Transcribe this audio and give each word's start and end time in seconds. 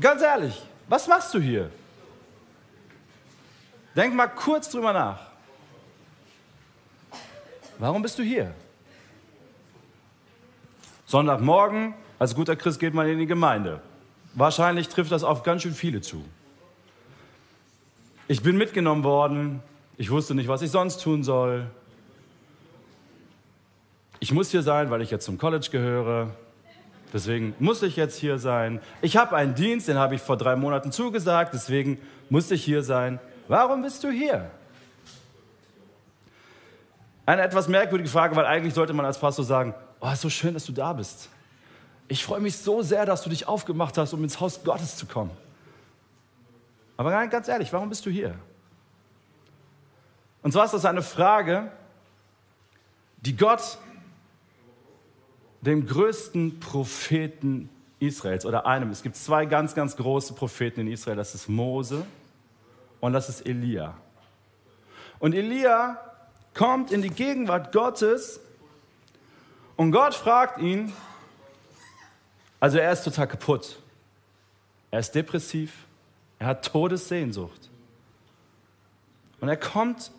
Ganz 0.00 0.22
ehrlich, 0.22 0.62
was 0.88 1.06
machst 1.06 1.34
du 1.34 1.38
hier? 1.38 1.70
Denk 3.94 4.14
mal 4.14 4.28
kurz 4.28 4.70
drüber 4.70 4.92
nach. 4.92 5.20
Warum 7.78 8.02
bist 8.02 8.18
du 8.18 8.22
hier? 8.22 8.54
Sonntagmorgen, 11.06 11.94
als 12.18 12.34
guter 12.34 12.56
Christ 12.56 12.78
geht 12.78 12.94
man 12.94 13.08
in 13.08 13.18
die 13.18 13.26
Gemeinde. 13.26 13.80
Wahrscheinlich 14.34 14.88
trifft 14.88 15.10
das 15.12 15.24
auf 15.24 15.42
ganz 15.42 15.62
schön 15.62 15.74
viele 15.74 16.00
zu. 16.00 16.24
Ich 18.28 18.42
bin 18.42 18.56
mitgenommen 18.56 19.02
worden. 19.02 19.60
Ich 19.96 20.10
wusste 20.10 20.34
nicht, 20.34 20.48
was 20.48 20.62
ich 20.62 20.70
sonst 20.70 21.02
tun 21.02 21.24
soll. 21.24 21.68
Ich 24.20 24.32
muss 24.32 24.50
hier 24.50 24.62
sein, 24.62 24.90
weil 24.90 25.02
ich 25.02 25.10
jetzt 25.10 25.24
zum 25.24 25.36
College 25.36 25.68
gehöre. 25.72 26.30
Deswegen 27.12 27.54
muss 27.58 27.82
ich 27.82 27.96
jetzt 27.96 28.16
hier 28.16 28.38
sein. 28.38 28.80
Ich 29.02 29.16
habe 29.16 29.36
einen 29.36 29.54
Dienst, 29.54 29.88
den 29.88 29.98
habe 29.98 30.14
ich 30.14 30.22
vor 30.22 30.36
drei 30.36 30.56
Monaten 30.56 30.92
zugesagt. 30.92 31.52
Deswegen 31.54 31.98
muss 32.28 32.50
ich 32.50 32.64
hier 32.64 32.82
sein. 32.82 33.18
Warum 33.48 33.82
bist 33.82 34.04
du 34.04 34.10
hier? 34.10 34.50
Eine 37.26 37.42
etwas 37.42 37.68
merkwürdige 37.68 38.08
Frage, 38.08 38.36
weil 38.36 38.46
eigentlich 38.46 38.74
sollte 38.74 38.92
man 38.92 39.04
als 39.04 39.18
Pastor 39.18 39.44
sagen, 39.44 39.74
oh, 40.00 40.08
ist 40.10 40.20
so 40.20 40.30
schön, 40.30 40.54
dass 40.54 40.64
du 40.64 40.72
da 40.72 40.92
bist. 40.92 41.28
Ich 42.08 42.24
freue 42.24 42.40
mich 42.40 42.58
so 42.58 42.82
sehr, 42.82 43.06
dass 43.06 43.22
du 43.22 43.30
dich 43.30 43.46
aufgemacht 43.46 43.96
hast, 43.98 44.12
um 44.12 44.22
ins 44.24 44.40
Haus 44.40 44.62
Gottes 44.64 44.96
zu 44.96 45.06
kommen. 45.06 45.30
Aber 46.96 47.26
ganz 47.28 47.48
ehrlich, 47.48 47.72
warum 47.72 47.88
bist 47.88 48.04
du 48.04 48.10
hier? 48.10 48.34
Und 50.42 50.52
zwar 50.52 50.64
ist 50.64 50.74
das 50.74 50.84
eine 50.84 51.02
Frage, 51.02 51.70
die 53.18 53.36
Gott 53.36 53.78
dem 55.60 55.86
größten 55.86 56.60
Propheten 56.60 57.68
Israels 57.98 58.46
oder 58.46 58.66
einem, 58.66 58.90
es 58.90 59.02
gibt 59.02 59.16
zwei 59.16 59.44
ganz, 59.44 59.74
ganz 59.74 59.96
große 59.96 60.32
Propheten 60.34 60.80
in 60.80 60.88
Israel, 60.88 61.16
das 61.16 61.34
ist 61.34 61.48
Mose 61.48 62.06
und 63.00 63.12
das 63.12 63.28
ist 63.28 63.46
Elia. 63.46 63.96
Und 65.18 65.34
Elia 65.34 65.98
kommt 66.54 66.92
in 66.92 67.02
die 67.02 67.10
Gegenwart 67.10 67.72
Gottes 67.72 68.40
und 69.76 69.92
Gott 69.92 70.14
fragt 70.14 70.60
ihn, 70.60 70.92
also 72.58 72.78
er 72.78 72.92
ist 72.92 73.04
total 73.04 73.28
kaputt, 73.28 73.78
er 74.90 75.00
ist 75.00 75.14
depressiv, 75.14 75.86
er 76.38 76.48
hat 76.48 76.64
Todessehnsucht. 76.64 77.70
Und 79.40 79.48
er 79.48 79.56
kommt 79.56 80.10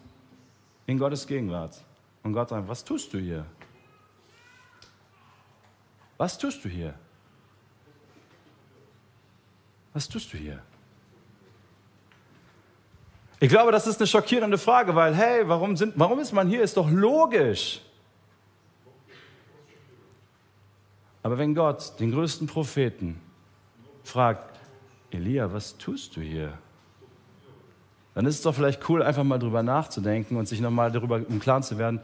in 0.88 0.98
Gottes 0.98 1.28
Gegenwart. 1.28 1.83
Und 2.23 2.33
Gott 2.33 2.50
sagt, 2.50 2.67
was 2.67 2.83
tust 2.83 3.14
du 3.14 3.20
hier? 3.20 3.45
Was 6.22 6.38
tust 6.38 6.64
du 6.64 6.69
hier? 6.69 6.94
Was 9.91 10.08
tust 10.08 10.31
du 10.31 10.38
hier? 10.38 10.61
Ich 13.39 13.50
glaube, 13.50 13.72
das 13.72 13.88
ist 13.88 14.00
eine 14.00 14.05
schockierende 14.05 14.59
Frage, 14.59 14.94
weil, 14.94 15.16
hey, 15.16 15.47
warum, 15.47 15.75
sind, 15.75 15.95
warum 15.97 16.19
ist 16.19 16.31
man 16.31 16.47
hier? 16.47 16.61
Ist 16.61 16.77
doch 16.77 16.92
logisch. 16.92 17.81
Aber 21.23 21.39
wenn 21.39 21.55
Gott 21.55 21.99
den 21.99 22.11
größten 22.11 22.45
Propheten 22.45 23.19
fragt, 24.03 24.59
Elia, 25.09 25.52
was 25.52 25.75
tust 25.75 26.16
du 26.16 26.22
hier? 26.22 26.55
Dann 28.14 28.27
ist 28.27 28.36
es 28.36 28.42
doch 28.44 28.53
vielleicht 28.53 28.88
cool, 28.89 29.02
einfach 29.02 29.23
mal 29.23 29.39
drüber 29.39 29.64
nachzudenken 29.64 30.38
und 30.38 30.47
sich 30.47 30.61
nochmal 30.61 30.92
darüber 30.92 31.17
im 31.17 31.39
Klaren 31.39 31.64
zu 31.64 31.80
werden, 31.80 31.99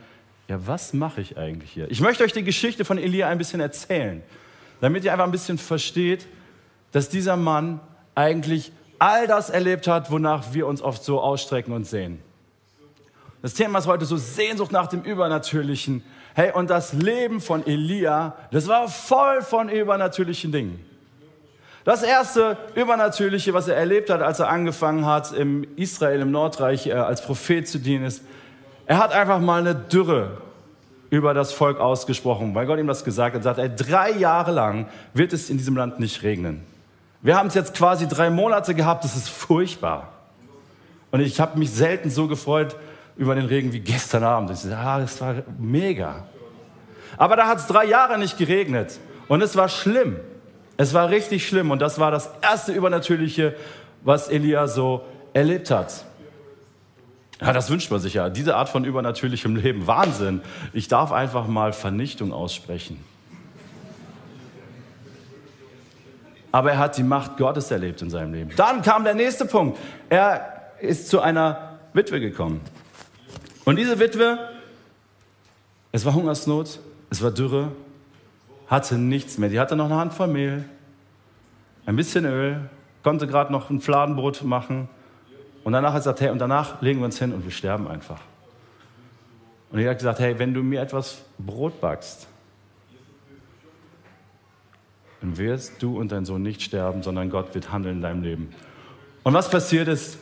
ja, 0.47 0.65
was 0.65 0.93
mache 0.93 1.21
ich 1.21 1.37
eigentlich 1.37 1.71
hier? 1.71 1.91
Ich 1.91 1.99
möchte 1.99 2.23
euch 2.23 2.31
die 2.31 2.43
Geschichte 2.43 2.85
von 2.85 2.97
Elia 2.97 3.27
ein 3.27 3.37
bisschen 3.37 3.59
erzählen, 3.59 4.23
damit 4.79 5.03
ihr 5.03 5.11
einfach 5.11 5.25
ein 5.25 5.31
bisschen 5.31 5.57
versteht, 5.57 6.25
dass 6.91 7.09
dieser 7.09 7.35
Mann 7.35 7.79
eigentlich 8.15 8.71
all 8.99 9.27
das 9.27 9.49
erlebt 9.49 9.87
hat, 9.87 10.09
wonach 10.09 10.53
wir 10.53 10.67
uns 10.67 10.81
oft 10.81 11.03
so 11.03 11.19
ausstrecken 11.19 11.73
und 11.73 11.85
sehen. 11.85 12.19
Das 13.41 13.53
Thema 13.53 13.79
ist 13.79 13.87
heute 13.87 14.05
so 14.05 14.17
Sehnsucht 14.17 14.71
nach 14.71 14.87
dem 14.87 15.03
Übernatürlichen. 15.03 16.03
Hey, 16.33 16.51
und 16.53 16.69
das 16.69 16.93
Leben 16.93 17.41
von 17.41 17.65
Elia, 17.65 18.35
das 18.51 18.67
war 18.67 18.87
voll 18.87 19.41
von 19.41 19.69
übernatürlichen 19.69 20.51
Dingen. 20.51 20.83
Das 21.83 22.03
erste 22.03 22.57
Übernatürliche, 22.75 23.53
was 23.53 23.67
er 23.67 23.75
erlebt 23.75 24.09
hat, 24.09 24.21
als 24.21 24.39
er 24.39 24.49
angefangen 24.49 25.05
hat, 25.05 25.31
im 25.31 25.65
Israel, 25.77 26.21
im 26.21 26.31
Nordreich 26.31 26.87
äh, 26.87 26.93
als 26.93 27.21
Prophet 27.21 27.67
zu 27.67 27.79
dienen, 27.79 28.05
ist, 28.05 28.23
er 28.87 28.97
hat 28.97 29.11
einfach 29.11 29.39
mal 29.39 29.59
eine 29.59 29.75
Dürre 29.75 30.37
über 31.09 31.33
das 31.33 31.51
Volk 31.51 31.79
ausgesprochen, 31.79 32.55
weil 32.55 32.65
Gott 32.65 32.79
ihm 32.79 32.87
das 32.87 33.03
gesagt 33.03 33.35
hat. 33.35 33.41
Er 33.41 33.43
sagt, 33.43 33.59
ey, 33.59 33.69
drei 33.69 34.11
Jahre 34.11 34.51
lang 34.51 34.87
wird 35.13 35.33
es 35.33 35.49
in 35.49 35.57
diesem 35.57 35.75
Land 35.75 35.99
nicht 35.99 36.23
regnen. 36.23 36.63
Wir 37.21 37.37
haben 37.37 37.47
es 37.47 37.53
jetzt 37.53 37.73
quasi 37.73 38.07
drei 38.07 38.29
Monate 38.29 38.73
gehabt, 38.73 39.03
das 39.03 39.15
ist 39.15 39.29
furchtbar. 39.29 40.13
Und 41.11 41.19
ich 41.19 41.39
habe 41.39 41.59
mich 41.59 41.71
selten 41.71 42.09
so 42.09 42.27
gefreut 42.27 42.75
über 43.17 43.35
den 43.35 43.45
Regen 43.45 43.73
wie 43.73 43.79
gestern 43.79 44.23
Abend. 44.23 44.51
Ich 44.51 44.61
dachte, 44.61 44.77
ah, 44.77 44.99
das 44.99 45.19
war 45.19 45.35
mega. 45.57 46.23
Aber 47.17 47.35
da 47.35 47.47
hat 47.47 47.59
es 47.59 47.67
drei 47.67 47.85
Jahre 47.85 48.17
nicht 48.17 48.37
geregnet. 48.37 48.99
Und 49.27 49.41
es 49.41 49.55
war 49.55 49.67
schlimm. 49.67 50.17
Es 50.77 50.93
war 50.93 51.09
richtig 51.09 51.47
schlimm. 51.47 51.71
Und 51.71 51.81
das 51.81 51.99
war 51.99 52.11
das 52.11 52.29
erste 52.41 52.71
Übernatürliche, 52.71 53.55
was 54.03 54.29
Elia 54.29 54.67
so 54.67 55.01
erlebt 55.33 55.71
hat. 55.71 56.05
Ja, 57.39 57.53
das 57.53 57.69
wünscht 57.69 57.91
man 57.91 57.99
sich 57.99 58.15
ja. 58.15 58.29
Diese 58.29 58.55
Art 58.55 58.69
von 58.69 58.83
übernatürlichem 58.83 59.55
Leben. 59.55 59.85
Wahnsinn. 59.87 60.41
Ich 60.73 60.87
darf 60.87 61.11
einfach 61.11 61.47
mal 61.47 61.71
Vernichtung 61.73 62.33
aussprechen. 62.33 63.03
aber 66.57 66.71
er 66.71 66.79
hat 66.79 66.97
die 66.97 67.03
Macht 67.03 67.37
Gottes 67.37 67.69
erlebt 67.69 68.01
in 68.01 68.09
seinem 68.09 68.33
Leben. 68.33 68.51
Dann 68.55 68.81
kam 68.81 69.03
der 69.03 69.13
nächste 69.13 69.45
Punkt. 69.45 69.77
Er 70.09 70.71
ist 70.79 71.07
zu 71.07 71.21
einer 71.21 71.77
Witwe 71.93 72.19
gekommen. 72.19 72.61
Und 73.63 73.75
diese 73.77 73.99
Witwe, 73.99 74.39
es 75.91 76.03
war 76.03 76.15
Hungersnot, 76.15 76.79
es 77.11 77.21
war 77.21 77.29
Dürre, 77.29 77.71
hatte 78.67 78.95
nichts 78.95 79.37
mehr. 79.37 79.49
Die 79.49 79.59
hatte 79.59 79.75
noch 79.75 79.85
eine 79.85 79.97
Handvoll 79.97 80.27
Mehl, 80.29 80.65
ein 81.85 81.95
bisschen 81.95 82.25
Öl, 82.25 82.69
konnte 83.03 83.27
gerade 83.27 83.51
noch 83.51 83.69
ein 83.69 83.79
Fladenbrot 83.79 84.43
machen. 84.43 84.89
Und 85.67 85.73
danach 85.73 85.89
hat 85.89 85.95
er 85.95 85.99
gesagt, 85.99 86.21
hey, 86.21 86.29
und 86.29 86.39
danach 86.39 86.81
legen 86.81 86.99
wir 86.99 87.05
uns 87.07 87.19
hin 87.19 87.33
und 87.33 87.43
wir 87.43 87.51
sterben 87.51 87.89
einfach. 87.89 88.21
Und 89.69 89.79
er 89.79 89.89
hat 89.89 89.97
gesagt, 89.97 90.19
hey, 90.19 90.39
wenn 90.39 90.53
du 90.53 90.63
mir 90.63 90.79
etwas 90.79 91.25
Brot 91.37 91.81
backst, 91.81 92.25
dann 95.19 95.37
wirst 95.37 95.83
du 95.83 95.99
und 95.99 96.13
dein 96.13 96.23
Sohn 96.23 96.41
nicht 96.41 96.61
sterben, 96.61 97.03
sondern 97.03 97.29
Gott 97.29 97.53
wird 97.53 97.69
handeln 97.69 97.97
in 97.97 98.01
deinem 98.01 98.23
Leben. 98.23 98.49
Und 99.23 99.33
was 99.33 99.49
passiert 99.49 99.89
ist, 99.89 100.17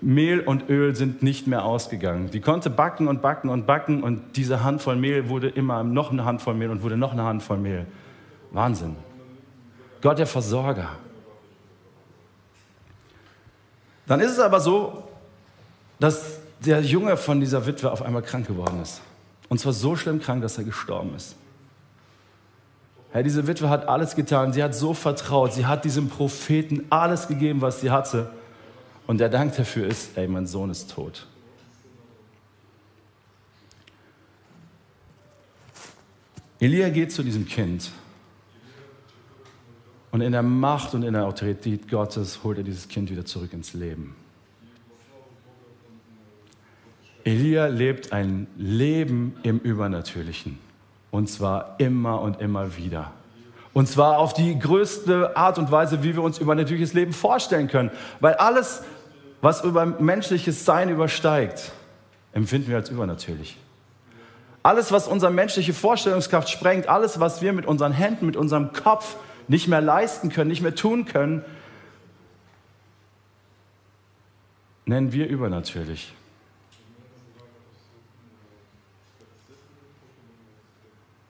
Mehl 0.00 0.40
und 0.40 0.70
Öl 0.70 0.96
sind 0.96 1.22
nicht 1.22 1.46
mehr 1.46 1.66
ausgegangen. 1.66 2.30
Die 2.30 2.40
konnte 2.40 2.70
backen 2.70 3.06
und 3.06 3.20
backen 3.20 3.50
und 3.50 3.66
backen 3.66 4.02
und 4.02 4.34
diese 4.36 4.64
Handvoll 4.64 4.96
Mehl 4.96 5.28
wurde 5.28 5.50
immer 5.50 5.84
noch 5.84 6.10
eine 6.10 6.24
Handvoll 6.24 6.54
Mehl 6.54 6.70
und 6.70 6.82
wurde 6.82 6.96
noch 6.96 7.12
eine 7.12 7.24
Handvoll 7.24 7.58
Mehl. 7.58 7.84
Wahnsinn. 8.50 8.96
Gott 10.00 10.18
der 10.18 10.26
Versorger. 10.26 10.88
Dann 14.06 14.20
ist 14.20 14.32
es 14.32 14.38
aber 14.38 14.60
so, 14.60 15.04
dass 15.98 16.38
der 16.60 16.82
Junge 16.82 17.16
von 17.16 17.40
dieser 17.40 17.66
Witwe 17.66 17.90
auf 17.90 18.02
einmal 18.02 18.22
krank 18.22 18.46
geworden 18.46 18.80
ist. 18.82 19.00
Und 19.48 19.58
zwar 19.58 19.72
so 19.72 19.96
schlimm 19.96 20.20
krank, 20.20 20.42
dass 20.42 20.58
er 20.58 20.64
gestorben 20.64 21.14
ist. 21.14 21.36
Herr, 23.12 23.22
diese 23.22 23.46
Witwe 23.46 23.68
hat 23.68 23.86
alles 23.88 24.16
getan. 24.16 24.52
Sie 24.52 24.62
hat 24.62 24.74
so 24.74 24.92
vertraut. 24.92 25.52
Sie 25.52 25.66
hat 25.66 25.84
diesem 25.84 26.08
Propheten 26.08 26.84
alles 26.90 27.28
gegeben, 27.28 27.60
was 27.60 27.80
sie 27.80 27.90
hatte. 27.90 28.30
Und 29.06 29.18
der 29.18 29.28
Dank 29.28 29.56
dafür 29.56 29.86
ist, 29.86 30.16
ey, 30.16 30.26
mein 30.26 30.46
Sohn 30.46 30.70
ist 30.70 30.90
tot. 30.90 31.26
Elia 36.58 36.88
geht 36.88 37.12
zu 37.12 37.22
diesem 37.22 37.46
Kind 37.46 37.90
und 40.14 40.20
in 40.20 40.30
der 40.30 40.44
Macht 40.44 40.94
und 40.94 41.02
in 41.02 41.14
der 41.14 41.26
Autorität 41.26 41.90
Gottes 41.90 42.44
holt 42.44 42.58
er 42.58 42.62
dieses 42.62 42.86
Kind 42.86 43.10
wieder 43.10 43.24
zurück 43.24 43.52
ins 43.52 43.74
Leben. 43.74 44.14
Elia 47.24 47.66
lebt 47.66 48.12
ein 48.12 48.46
Leben 48.56 49.34
im 49.42 49.58
Übernatürlichen. 49.58 50.60
Und 51.10 51.28
zwar 51.28 51.74
immer 51.78 52.20
und 52.20 52.40
immer 52.40 52.76
wieder. 52.76 53.10
Und 53.72 53.88
zwar 53.88 54.18
auf 54.18 54.34
die 54.34 54.56
größte 54.56 55.36
Art 55.36 55.58
und 55.58 55.72
Weise, 55.72 56.04
wie 56.04 56.14
wir 56.14 56.22
uns 56.22 56.38
über 56.38 56.54
natürliches 56.54 56.94
Leben 56.94 57.12
vorstellen 57.12 57.66
können. 57.66 57.90
Weil 58.20 58.34
alles, 58.34 58.84
was 59.40 59.64
über 59.64 59.84
menschliches 59.84 60.64
Sein 60.64 60.90
übersteigt, 60.90 61.72
empfinden 62.32 62.68
wir 62.68 62.76
als 62.76 62.88
übernatürlich. 62.88 63.56
Alles, 64.62 64.92
was 64.92 65.08
unsere 65.08 65.32
menschliche 65.32 65.74
Vorstellungskraft 65.74 66.48
sprengt, 66.50 66.88
alles, 66.88 67.18
was 67.18 67.42
wir 67.42 67.52
mit 67.52 67.66
unseren 67.66 67.90
Händen, 67.90 68.26
mit 68.26 68.36
unserem 68.36 68.72
Kopf 68.72 69.16
nicht 69.48 69.68
mehr 69.68 69.80
leisten 69.80 70.30
können, 70.30 70.50
nicht 70.50 70.62
mehr 70.62 70.74
tun 70.74 71.04
können, 71.04 71.44
nennen 74.86 75.12
wir 75.12 75.28
übernatürlich. 75.28 76.12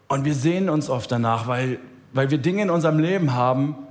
Und 0.09 0.25
wir 0.25 0.35
sehen 0.35 0.69
uns 0.69 0.89
oft 0.91 1.11
danach, 1.11 1.49
weil, 1.49 1.81
weil 2.13 2.31
wir 2.31 2.39
Dinge 2.39 2.63
in 2.63 2.71
unserem 2.71 2.99
Leben 2.99 3.33
haben, 3.33 3.84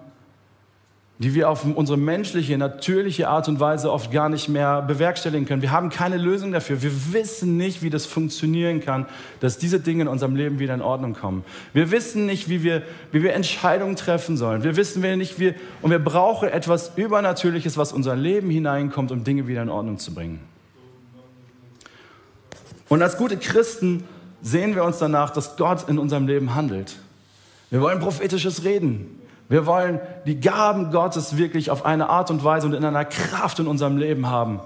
die 1.20 1.36
wir 1.36 1.50
auf 1.50 1.64
unsere 1.64 1.98
menschliche, 1.98 2.58
natürliche 2.58 3.30
Art 3.30 3.48
und 3.48 3.60
Weise 3.60 3.92
oft 3.92 4.12
gar 4.12 4.30
nicht 4.30 4.50
mehr 4.50 4.82
bewerkstelligen 4.82 5.48
können. 5.48 5.62
Wir 5.62 5.72
haben 5.72 5.90
keine 5.90 6.18
Lösung 6.18 6.52
dafür. 6.52 6.82
Wir 6.82 7.14
wissen 7.14 7.56
nicht, 7.56 7.84
wie 7.84 7.92
das 7.92 8.08
funktionieren 8.08 8.82
kann, 8.82 9.06
dass 9.40 9.60
diese 9.60 9.80
Dinge 9.80 10.04
in 10.04 10.08
unserem 10.08 10.36
Leben 10.36 10.58
wieder 10.58 10.74
in 10.74 10.82
Ordnung 10.82 11.14
kommen. 11.14 11.46
Wir 11.72 11.92
wissen 11.92 12.26
nicht, 12.26 12.50
wie 12.50 12.64
wir, 12.64 12.82
wie 13.12 13.22
wir 13.22 13.34
Entscheidungen 13.34 13.96
treffen 13.96 14.38
sollen. 14.38 14.64
Wir 14.64 14.76
wissen 14.76 15.02
nicht, 15.18 15.40
wie, 15.40 15.54
und 15.84 15.92
wir 15.92 16.00
brauchen 16.00 16.50
etwas 16.50 16.94
Übernatürliches, 16.96 17.78
was 17.78 17.94
unser 17.94 18.16
Leben 18.16 18.50
hineinkommt, 18.50 19.12
um 19.12 19.24
Dinge 19.24 19.48
wieder 19.48 19.62
in 19.62 19.70
Ordnung 19.70 20.00
zu 20.00 20.16
bringen. 20.16 20.40
Und 22.90 23.02
als 23.04 23.18
gute 23.18 23.38
Christen 23.38 24.04
sehen 24.42 24.76
wir 24.76 24.84
uns 24.84 24.98
danach, 24.98 25.30
dass 25.30 25.58
Gott 25.58 25.88
in 25.88 26.00
unserem 26.00 26.28
Leben 26.28 26.56
handelt. 26.56 26.96
Wir 27.70 27.82
wollen 27.82 28.00
prophetisches 28.00 28.64
Reden. 28.64 29.23
Wir 29.54 29.68
wollen 29.68 30.00
die 30.26 30.40
Gaben 30.40 30.90
Gottes 30.90 31.38
wirklich 31.38 31.70
auf 31.70 31.86
eine 31.86 32.10
Art 32.10 32.32
und 32.32 32.44
Weise 32.44 32.66
und 32.66 32.74
in 32.74 32.84
einer 32.84 33.06
Kraft 33.06 33.60
in 33.60 33.68
unserem 33.68 33.98
Leben 33.98 34.28
haben. 34.28 34.60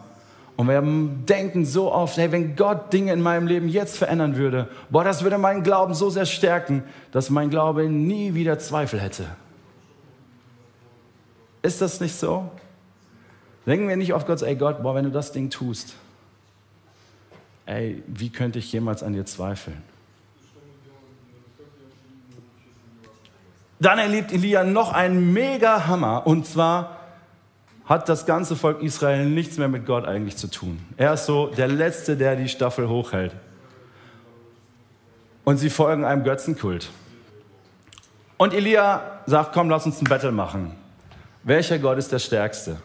Und 0.56 0.70
wir 0.70 0.82
denken 0.82 1.66
so 1.66 1.92
oft, 1.92 2.16
hey, 2.16 2.32
wenn 2.32 2.56
Gott 2.56 2.94
Dinge 2.94 3.12
in 3.12 3.20
meinem 3.20 3.48
Leben 3.48 3.68
jetzt 3.68 3.98
verändern 3.98 4.38
würde, 4.38 4.70
boah, 4.90 5.04
das 5.04 5.24
würde 5.24 5.38
meinen 5.40 5.64
Glauben 5.64 5.94
so 5.94 6.10
sehr 6.10 6.26
stärken, 6.26 6.84
dass 7.12 7.30
mein 7.30 7.50
Glaube 7.50 7.90
nie 7.90 8.34
wieder 8.34 8.60
Zweifel 8.60 9.02
hätte. 9.02 9.26
Ist 11.64 11.82
das 11.82 12.00
nicht 12.00 12.16
so? 12.16 12.50
Denken 13.66 13.90
wir 13.90 13.98
nicht 13.98 14.14
oft 14.14 14.26
Gott, 14.26 14.42
ey 14.42 14.56
Gott, 14.56 14.82
boah, 14.84 14.96
wenn 14.96 15.04
du 15.04 15.12
das 15.12 15.34
Ding 15.34 15.50
tust, 15.50 15.96
ey, 17.66 18.02
wie 18.08 18.30
könnte 18.30 18.60
ich 18.60 18.72
jemals 18.72 19.04
an 19.04 19.12
dir 19.12 19.26
zweifeln? 19.26 19.84
Dann 23.80 24.00
erlebt 24.00 24.32
Elia 24.32 24.64
noch 24.64 24.94
einen 24.94 25.34
mega 25.34 25.88
Hammer 25.88 26.26
und 26.26 26.46
zwar 26.46 26.98
hat 27.86 28.10
das 28.10 28.26
ganze 28.26 28.56
Volk 28.56 28.82
Israel 28.82 29.26
nichts 29.26 29.58
mehr 29.58 29.68
mit 29.70 29.86
Gott 29.86 30.06
eigentlich 30.06 30.36
zu 30.38 30.48
tun. 30.48 30.86
Er 30.98 31.14
ist 31.14 31.26
so 31.26 31.48
der 31.48 31.68
Letzte, 31.68 32.18
der 32.18 32.36
die 32.36 32.50
Staffel 32.50 32.90
hochhält. 32.90 33.34
Und 35.46 35.58
sie 35.58 35.70
folgen 35.70 36.04
einem 36.04 36.24
Götzenkult. 36.24 36.90
Und 38.36 38.54
Elia 38.54 39.22
sagt, 39.26 39.54
komm, 39.54 39.70
lass 39.70 39.86
uns 39.86 40.02
ein 40.02 40.06
Battle 40.06 40.32
machen. 40.32 40.76
Welcher 41.44 41.80
Gott 41.80 41.98
ist 41.98 42.12
der 42.12 42.20
Stärkste? 42.20 42.78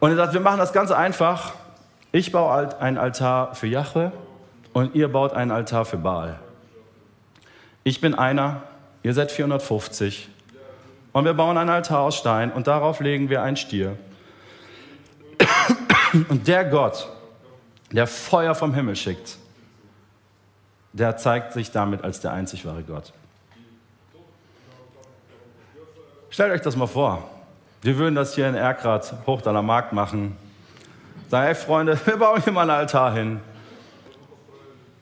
Und 0.00 0.10
er 0.10 0.16
sagt, 0.16 0.32
wir 0.32 0.40
machen 0.40 0.58
das 0.58 0.72
ganz 0.72 0.90
einfach. 0.90 1.52
Ich 2.10 2.32
baue 2.32 2.80
einen 2.80 2.98
Altar 2.98 3.54
für 3.54 3.66
Jahwe 3.68 4.12
und 4.72 4.94
ihr 4.94 5.08
baut 5.08 5.32
einen 5.32 5.50
Altar 5.50 5.84
für 5.84 5.98
Baal. 5.98 6.40
Ich 7.84 8.00
bin 8.00 8.14
einer, 8.14 8.62
Ihr 9.08 9.14
seid 9.14 9.32
450. 9.32 10.28
Und 11.14 11.24
wir 11.24 11.32
bauen 11.32 11.56
einen 11.56 11.70
Altar 11.70 12.00
aus 12.00 12.16
Stein 12.18 12.52
und 12.52 12.66
darauf 12.66 13.00
legen 13.00 13.30
wir 13.30 13.40
einen 13.40 13.56
Stier. 13.56 13.96
Und 16.28 16.46
der 16.46 16.66
Gott, 16.66 17.08
der 17.90 18.06
Feuer 18.06 18.54
vom 18.54 18.74
Himmel 18.74 18.96
schickt, 18.96 19.38
der 20.92 21.16
zeigt 21.16 21.54
sich 21.54 21.70
damit 21.70 22.04
als 22.04 22.20
der 22.20 22.32
einzig 22.32 22.66
wahre 22.66 22.82
Gott. 22.82 23.14
Stellt 26.28 26.52
euch 26.52 26.60
das 26.60 26.76
mal 26.76 26.86
vor. 26.86 27.30
Wir 27.80 27.96
würden 27.96 28.14
das 28.14 28.34
hier 28.34 28.46
in 28.46 28.54
Erkrath, 28.54 29.14
Hochdaler 29.26 29.62
Markt 29.62 29.94
machen. 29.94 30.36
Sagen, 31.30 31.46
hey 31.46 31.54
Freunde, 31.54 31.98
wir 32.04 32.18
bauen 32.18 32.42
hier 32.42 32.52
mal 32.52 32.68
einen 32.68 32.80
Altar 32.80 33.14
hin. 33.14 33.40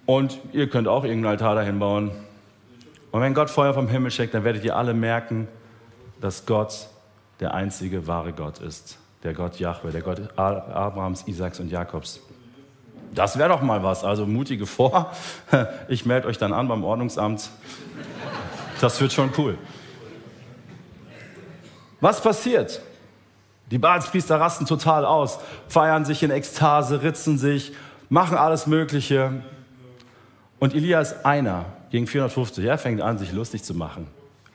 Und 0.07 0.39
ihr 0.53 0.71
könnt 0.71 0.87
auch 0.87 1.03
irgendeinen 1.03 1.33
Altar 1.33 1.57
dahin 1.57 1.81
bauen. 1.81 2.26
Und 3.11 3.21
wenn 3.21 3.35
Gott 3.35 3.51
Feuer 3.51 3.75
vom 3.75 3.89
Himmel 3.89 4.11
schickt, 4.11 4.35
dann 4.35 4.45
werdet 4.45 4.65
ihr 4.65 4.77
alle 4.77 4.95
merken, 4.95 5.49
dass 6.21 6.47
Gott 6.47 6.89
der 7.41 7.55
einzige 7.55 8.07
wahre 8.07 8.33
Gott 8.33 8.59
ist. 8.59 8.99
Der 9.23 9.35
Gott 9.35 9.59
Jahwe, 9.59 9.91
der 9.91 10.03
Gott 10.03 10.21
Abrahams, 10.37 11.27
Isaaks 11.27 11.61
und 11.61 11.71
Jakobs. 11.71 12.21
Das 13.15 13.39
wäre 13.39 13.49
doch 13.49 13.63
mal 13.63 13.83
was. 13.83 14.05
Also 14.05 14.27
mutige 14.27 14.67
vor. 14.67 15.13
Ich 15.89 16.05
melde 16.05 16.29
euch 16.29 16.39
dann 16.39 16.53
an 16.53 16.69
beim 16.69 16.85
Ordnungsamt. 16.85 17.51
Das 18.81 19.01
wird 19.01 19.13
schon 19.13 19.31
cool. 19.39 19.57
Was 22.01 22.21
passiert? 22.21 22.83
Die 23.71 23.79
Baalspriester 23.79 24.39
rasten 24.39 24.67
total 24.67 25.05
aus, 25.05 25.39
feiern 25.67 26.05
sich 26.05 26.23
in 26.23 26.31
Ekstase, 26.31 27.03
ritzen 27.03 27.39
sich, 27.39 27.73
machen 28.09 28.37
alles 28.37 28.67
Mögliche. 28.67 29.43
Und 30.59 30.75
Elia 30.75 31.01
ist 31.01 31.25
einer 31.25 31.65
gegen 31.91 32.07
450. 32.07 32.65
Er 32.65 32.79
fängt 32.79 33.01
an, 33.01 33.19
sich 33.19 33.33
lustig 33.33 33.63
zu 33.63 33.75
machen. 33.75 34.07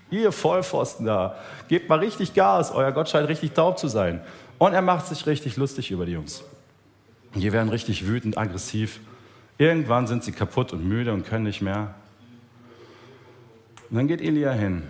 Ihr 0.10 0.32
Vollpfosten 0.32 1.06
da, 1.06 1.38
gebt 1.70 1.88
mal 1.88 2.00
richtig 2.00 2.34
Gas, 2.34 2.72
euer 2.72 2.92
Gott 2.92 3.10
scheint 3.10 3.30
richtig 3.30 3.54
taub 3.54 3.80
zu 3.80 3.88
sein. 3.88 4.22
Und 4.58 4.74
er 4.74 4.82
macht 4.82 5.08
sich 5.08 5.26
richtig 5.26 5.56
lustig 5.56 5.90
über 5.90 6.06
die 6.06 6.12
Jungs. 6.12 6.44
Die 7.34 7.52
werden 7.54 7.70
richtig 7.70 8.06
wütend, 8.06 8.38
aggressiv. 8.38 9.00
Irgendwann 9.58 10.08
sind 10.08 10.24
sie 10.24 10.34
kaputt 10.34 10.74
und 10.74 10.86
müde 10.86 11.14
und 11.14 11.26
können 11.26 11.46
nicht 11.46 11.62
mehr. 11.62 11.96
Und 13.90 13.98
dann 13.98 14.08
geht 14.08 14.22
Elia 14.22 14.52
hin 14.52 14.84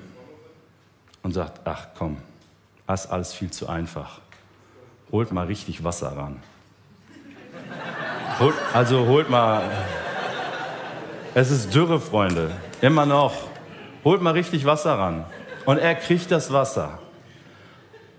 und 1.23 1.33
sagt, 1.33 1.61
ach 1.65 1.87
komm, 1.97 2.17
das 2.87 3.05
ist 3.05 3.11
alles 3.11 3.33
viel 3.33 3.51
zu 3.51 3.69
einfach. 3.69 4.21
Holt 5.11 5.31
mal 5.31 5.45
richtig 5.45 5.83
Wasser 5.83 6.15
ran. 6.17 6.41
Holt, 8.39 8.55
also 8.73 9.05
holt 9.05 9.29
mal 9.29 9.63
es 11.33 11.49
ist 11.49 11.73
Dürre, 11.73 11.99
Freunde. 11.99 12.51
Immer 12.81 13.05
noch. 13.05 13.33
Holt 14.03 14.21
mal 14.21 14.33
richtig 14.33 14.65
Wasser 14.65 14.97
ran. 14.97 15.25
Und 15.65 15.77
er 15.77 15.95
kriegt 15.95 16.29
das 16.31 16.51
Wasser. 16.51 16.99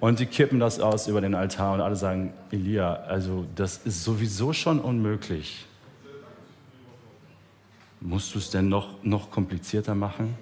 Und 0.00 0.19
die 0.19 0.26
kippen 0.26 0.59
das 0.59 0.81
aus 0.81 1.06
über 1.06 1.20
den 1.20 1.35
Altar 1.35 1.75
und 1.75 1.81
alle 1.81 1.94
sagen, 1.94 2.32
Elia, 2.50 2.94
also 2.94 3.47
das 3.55 3.79
ist 3.79 4.03
sowieso 4.03 4.53
schon 4.53 4.81
unmöglich. 4.81 5.67
Musst 8.00 8.35
du 8.35 8.38
es 8.38 8.50
denn 8.50 8.69
noch, 8.69 8.94
noch 9.03 9.31
komplizierter 9.31 9.94
machen? 9.94 10.35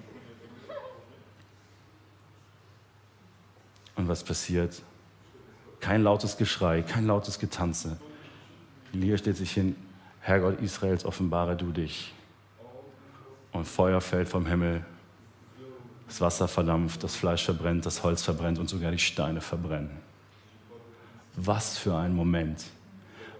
Und 3.95 4.07
was 4.07 4.23
passiert? 4.23 4.81
Kein 5.79 6.03
lautes 6.03 6.37
Geschrei, 6.37 6.81
kein 6.81 7.05
lautes 7.05 7.37
Getanze. 7.37 7.97
Elia 8.93 9.17
steht 9.17 9.37
sich 9.37 9.51
hin, 9.51 9.75
Herrgott 10.21 10.59
Israels, 10.61 11.05
offenbare 11.05 11.55
du 11.55 11.71
dich 11.71 12.13
und 13.51 13.65
Feuer 13.65 14.01
fällt 14.01 14.29
vom 14.29 14.45
Himmel. 14.45 14.85
Das 16.07 16.21
Wasser 16.21 16.47
verdampft, 16.47 17.03
das 17.03 17.15
Fleisch 17.15 17.45
verbrennt, 17.45 17.85
das 17.85 18.03
Holz 18.03 18.21
verbrennt 18.21 18.59
und 18.59 18.69
sogar 18.69 18.91
die 18.91 18.99
Steine 18.99 19.41
verbrennen. 19.41 19.91
Was 21.35 21.77
für 21.77 21.95
ein 21.95 22.13
Moment. 22.13 22.65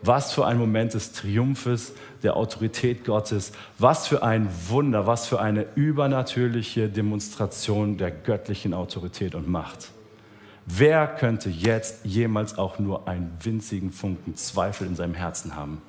Was 0.03 0.31
für 0.33 0.45
ein 0.45 0.57
Moment 0.57 0.93
des 0.93 1.11
Triumphes, 1.11 1.93
der 2.23 2.35
Autorität 2.35 3.05
Gottes. 3.05 3.51
Was 3.77 4.07
für 4.07 4.23
ein 4.23 4.49
Wunder, 4.69 5.05
was 5.05 5.27
für 5.27 5.41
eine 5.41 5.65
übernatürliche 5.75 6.89
Demonstration 6.89 7.97
der 7.97 8.11
göttlichen 8.11 8.73
Autorität 8.73 9.35
und 9.35 9.47
Macht. 9.47 9.91
Wer 10.65 11.07
könnte 11.07 11.49
jetzt 11.49 12.05
jemals 12.05 12.57
auch 12.57 12.79
nur 12.79 13.07
einen 13.07 13.37
winzigen 13.41 13.91
Funken 13.91 14.35
Zweifel 14.35 14.87
in 14.87 14.95
seinem 14.95 15.15
Herzen 15.15 15.55
haben? 15.55 15.81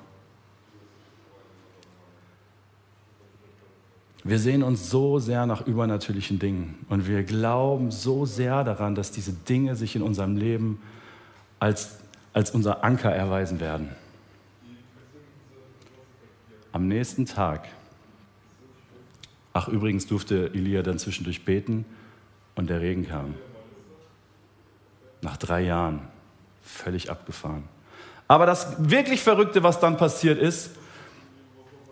Wir 4.25 4.39
sehen 4.39 4.63
uns 4.63 4.89
so 4.89 5.19
sehr 5.19 5.45
nach 5.45 5.67
übernatürlichen 5.67 6.39
Dingen 6.39 6.85
und 6.87 7.07
wir 7.07 7.23
glauben 7.23 7.91
so 7.91 8.25
sehr 8.25 8.63
daran, 8.63 8.95
dass 8.95 9.11
diese 9.11 9.33
Dinge 9.33 9.75
sich 9.75 9.97
in 9.97 10.01
unserem 10.01 10.37
Leben 10.37 10.81
als, 11.59 11.97
als 12.31 12.51
unser 12.51 12.85
Anker 12.85 13.11
erweisen 13.11 13.59
werden. 13.59 13.89
Am 16.71 16.87
nächsten 16.87 17.25
Tag, 17.25 17.67
ach 19.51 19.67
übrigens 19.67 20.07
durfte 20.07 20.51
Elia 20.53 20.83
dann 20.83 20.99
zwischendurch 20.99 21.43
beten 21.43 21.83
und 22.55 22.69
der 22.69 22.79
Regen 22.79 23.05
kam. 23.07 23.35
Nach 25.21 25.35
drei 25.35 25.61
Jahren, 25.61 25.99
völlig 26.61 27.11
abgefahren. 27.11 27.63
Aber 28.29 28.45
das 28.45 28.89
wirklich 28.89 29.21
Verrückte, 29.21 29.63
was 29.63 29.81
dann 29.81 29.97
passiert 29.97 30.39
ist, 30.39 30.71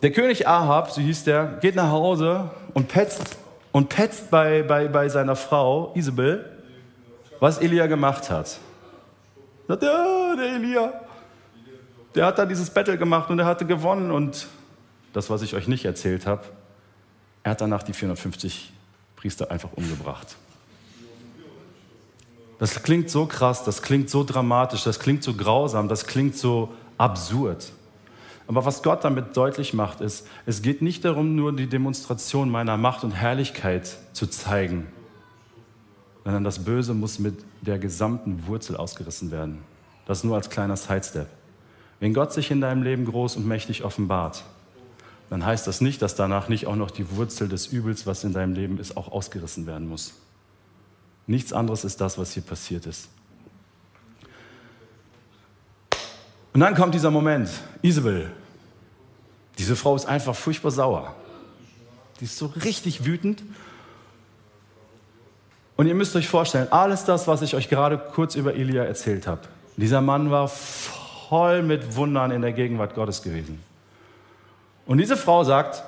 der 0.02 0.12
König 0.12 0.48
Ahab, 0.48 0.92
so 0.92 1.02
hieß 1.02 1.24
der, 1.26 1.60
geht 1.62 1.76
nach 1.76 1.90
Hause 1.90 2.50
und 2.74 2.88
petzt, 2.88 3.38
und 3.72 3.90
petzt 3.90 4.30
bei, 4.32 4.64
bei, 4.64 4.88
bei 4.88 5.08
seiner 5.10 5.36
Frau 5.36 5.92
Isabel, 5.96 6.46
was 7.40 7.60
Elia 7.60 7.88
gemacht 7.88 8.30
hat. 8.30 8.60
Sagt, 9.68 9.84
ja, 9.84 10.36
der 10.36 10.56
Elia, 10.56 10.94
der 12.16 12.26
hat 12.26 12.38
da 12.38 12.46
dieses 12.46 12.70
Battle 12.70 12.98
gemacht 12.98 13.30
und 13.30 13.40
er 13.40 13.46
hatte 13.46 13.66
gewonnen 13.66 14.12
und 14.12 14.48
das, 15.14 15.30
was 15.30 15.42
ich 15.42 15.56
euch 15.56 15.68
nicht 15.68 15.86
erzählt 15.86 16.26
habe, 16.26 16.44
er 17.44 17.52
hat 17.52 17.62
danach 17.62 17.84
die 17.84 17.94
450 17.94 18.72
Priester 19.16 19.50
einfach 19.52 19.70
umgebracht. 19.74 20.36
Das 22.60 22.84
klingt 22.84 23.10
so 23.10 23.26
krass, 23.26 23.64
das 23.64 23.82
klingt 23.82 24.10
so 24.10 24.24
dramatisch, 24.24 24.84
das 24.84 25.00
klingt 25.00 25.24
so 25.24 25.34
grausam, 25.34 25.88
das 25.88 26.06
klingt 26.06 26.38
so 26.38 26.70
absurd. 26.98 27.72
Aber 28.52 28.66
was 28.66 28.84
Gott 28.84 29.06
damit 29.06 29.38
deutlich 29.38 29.74
macht, 29.74 30.02
ist, 30.02 30.28
es 30.46 30.62
geht 30.62 30.82
nicht 30.82 31.06
darum, 31.06 31.38
nur 31.38 31.56
die 31.56 31.68
Demonstration 31.68 32.50
meiner 32.50 32.76
Macht 32.76 33.06
und 33.06 33.12
Herrlichkeit 33.12 33.96
zu 34.12 34.28
zeigen, 34.28 34.88
sondern 36.26 36.44
das 36.44 36.66
Böse 36.66 36.94
muss 36.94 37.18
mit 37.18 37.46
der 37.62 37.80
gesamten 37.80 38.46
Wurzel 38.48 38.76
ausgerissen 38.76 39.32
werden. 39.32 39.60
Das 40.06 40.26
nur 40.26 40.36
als 40.36 40.50
kleiner 40.50 40.76
Sidestep. 40.76 41.28
Wenn 42.02 42.14
Gott 42.14 42.34
sich 42.34 42.52
in 42.52 42.60
deinem 42.60 42.84
Leben 42.84 43.06
groß 43.06 43.38
und 43.38 43.48
mächtig 43.48 43.86
offenbart, 43.86 44.44
dann 45.30 45.46
heißt 45.46 45.66
das 45.66 45.80
nicht, 45.80 46.02
dass 46.02 46.16
danach 46.16 46.50
nicht 46.50 46.68
auch 46.68 46.76
noch 46.76 46.92
die 46.92 47.10
Wurzel 47.16 47.48
des 47.48 47.68
Übels, 47.68 48.06
was 48.06 48.26
in 48.26 48.34
deinem 48.34 48.54
Leben 48.54 48.80
ist, 48.80 48.98
auch 48.98 49.14
ausgerissen 49.14 49.66
werden 49.66 49.88
muss. 49.88 50.14
Nichts 51.26 51.54
anderes 51.54 51.86
ist 51.86 52.02
das, 52.02 52.18
was 52.18 52.34
hier 52.34 52.44
passiert 52.44 52.86
ist. 52.86 53.08
Und 56.52 56.60
dann 56.60 56.76
kommt 56.76 56.94
dieser 56.94 57.12
Moment, 57.12 57.50
Isabel. 57.82 58.30
Diese 59.58 59.76
Frau 59.76 59.96
ist 59.96 60.06
einfach 60.06 60.36
furchtbar 60.36 60.72
sauer. 60.72 61.16
Die 62.20 62.26
ist 62.26 62.38
so 62.38 62.48
richtig 62.64 63.06
wütend. 63.06 63.44
Und 65.76 65.88
ihr 65.88 65.96
müsst 65.96 66.16
euch 66.16 66.28
vorstellen, 66.28 66.72
alles 66.72 67.06
das, 67.06 67.28
was 67.28 67.42
ich 67.42 67.56
euch 67.56 67.70
gerade 67.70 67.98
kurz 67.98 68.36
über 68.36 68.54
Elia 68.54 68.84
erzählt 68.84 69.28
habe, 69.28 69.42
dieser 69.78 70.02
Mann 70.02 70.30
war 70.30 70.48
voll 70.48 71.64
mit 71.64 71.96
Wundern 71.96 72.32
in 72.32 72.42
der 72.42 72.54
Gegenwart 72.54 72.94
Gottes 72.94 73.24
gewesen. 73.24 73.62
Und 74.86 74.98
diese 74.98 75.18
Frau 75.18 75.44
sagt, 75.44 75.84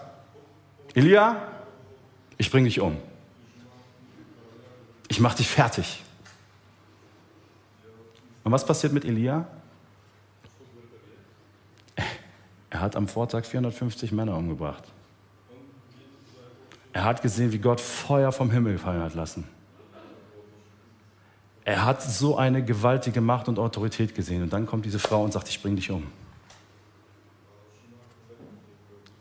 Elia, 0.95 1.35
ich 2.37 2.49
bringe 2.49 2.67
dich 2.67 2.79
um. 2.79 2.97
Ich 5.09 5.19
mache 5.19 5.37
dich 5.37 5.47
fertig. 5.47 6.03
Und 8.43 8.51
was 8.51 8.65
passiert 8.65 8.93
mit 8.93 9.05
Elia? 9.05 9.45
Er 12.69 12.72
hat 12.83 12.95
am 12.95 13.07
Vortag 13.07 13.45
450 13.45 14.11
Männer 14.11 14.37
umgebracht. 14.37 14.83
Er 16.93 17.05
hat 17.05 17.21
gesehen, 17.21 17.51
wie 17.51 17.57
Gott 17.57 17.81
Feuer 17.81 18.31
vom 18.31 18.51
Himmel 18.51 18.77
fallen 18.77 19.01
hat 19.01 19.15
lassen. 19.15 19.45
Er 21.65 21.85
hat 21.85 22.01
so 22.01 22.37
eine 22.37 22.63
gewaltige 22.63 23.21
Macht 23.21 23.47
und 23.47 23.57
Autorität 23.57 24.13
gesehen. 24.13 24.43
Und 24.43 24.53
dann 24.53 24.65
kommt 24.65 24.85
diese 24.85 24.99
Frau 24.99 25.23
und 25.23 25.31
sagt, 25.31 25.49
ich 25.49 25.61
bringe 25.61 25.77
dich 25.77 25.89
um. 25.89 26.05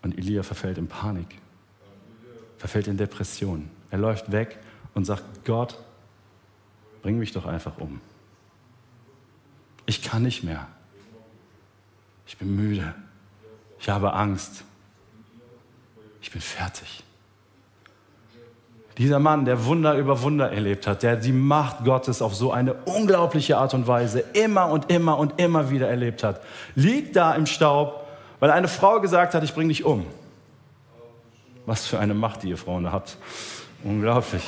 Und 0.02 0.18
Elia 0.18 0.42
verfällt 0.42 0.78
in 0.78 0.88
Panik, 0.88 1.38
verfällt 2.58 2.88
in 2.88 2.96
Depression. 2.96 3.70
Er 3.90 3.98
läuft 3.98 4.32
weg 4.32 4.58
und 4.94 5.04
sagt, 5.04 5.44
Gott, 5.44 5.78
bring 7.02 7.18
mich 7.18 7.32
doch 7.32 7.46
einfach 7.46 7.78
um. 7.78 8.00
Ich 9.86 10.02
kann 10.02 10.22
nicht 10.22 10.42
mehr. 10.42 10.66
Ich 12.26 12.36
bin 12.36 12.54
müde. 12.54 12.94
Ich 13.82 13.88
habe 13.88 14.12
Angst. 14.12 14.62
Ich 16.20 16.30
bin 16.30 16.40
fertig. 16.40 17.02
Dieser 18.96 19.18
Mann, 19.18 19.44
der 19.44 19.64
Wunder 19.64 19.96
über 19.96 20.22
Wunder 20.22 20.52
erlebt 20.52 20.86
hat, 20.86 21.02
der 21.02 21.16
die 21.16 21.32
Macht 21.32 21.84
Gottes 21.84 22.22
auf 22.22 22.32
so 22.32 22.52
eine 22.52 22.74
unglaubliche 22.74 23.58
Art 23.58 23.74
und 23.74 23.88
Weise 23.88 24.20
immer 24.34 24.68
und 24.68 24.88
immer 24.92 25.18
und 25.18 25.40
immer 25.40 25.70
wieder 25.70 25.88
erlebt 25.88 26.22
hat, 26.22 26.42
liegt 26.76 27.16
da 27.16 27.34
im 27.34 27.46
Staub, 27.46 28.06
weil 28.38 28.52
eine 28.52 28.68
Frau 28.68 29.00
gesagt 29.00 29.34
hat, 29.34 29.42
ich 29.42 29.52
bringe 29.52 29.70
dich 29.70 29.84
um. 29.84 30.06
Was 31.66 31.84
für 31.84 31.98
eine 31.98 32.14
Macht, 32.14 32.44
die 32.44 32.50
ihr 32.50 32.58
Frauen 32.58 32.92
habt. 32.92 33.16
Unglaublich. 33.82 34.44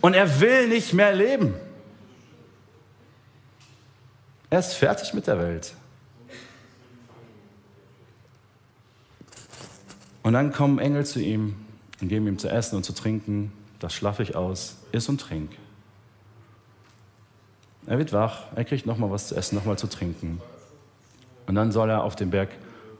Und 0.00 0.14
er 0.14 0.40
will 0.40 0.68
nicht 0.68 0.94
mehr 0.94 1.12
leben. 1.12 1.54
Er 4.48 4.60
ist 4.60 4.72
fertig 4.72 5.12
mit 5.12 5.26
der 5.26 5.38
Welt. 5.38 5.74
Und 10.26 10.32
dann 10.32 10.52
kommen 10.52 10.80
Engel 10.80 11.06
zu 11.06 11.20
ihm 11.20 11.54
und 12.00 12.08
geben 12.08 12.26
ihm 12.26 12.36
zu 12.36 12.48
essen 12.48 12.74
und 12.74 12.82
zu 12.82 12.92
trinken. 12.92 13.52
Das 13.78 13.94
schlafe 13.94 14.24
ich 14.24 14.34
aus, 14.34 14.78
iss 14.90 15.08
und 15.08 15.20
trink. 15.20 15.52
Er 17.86 17.96
wird 17.98 18.12
wach, 18.12 18.46
er 18.56 18.64
kriegt 18.64 18.86
nochmal 18.86 19.08
was 19.12 19.28
zu 19.28 19.36
essen, 19.36 19.54
nochmal 19.54 19.78
zu 19.78 19.86
trinken. 19.86 20.40
Und 21.46 21.54
dann 21.54 21.70
soll 21.70 21.90
er 21.90 22.02
auf 22.02 22.16
den 22.16 22.30
Berg 22.30 22.48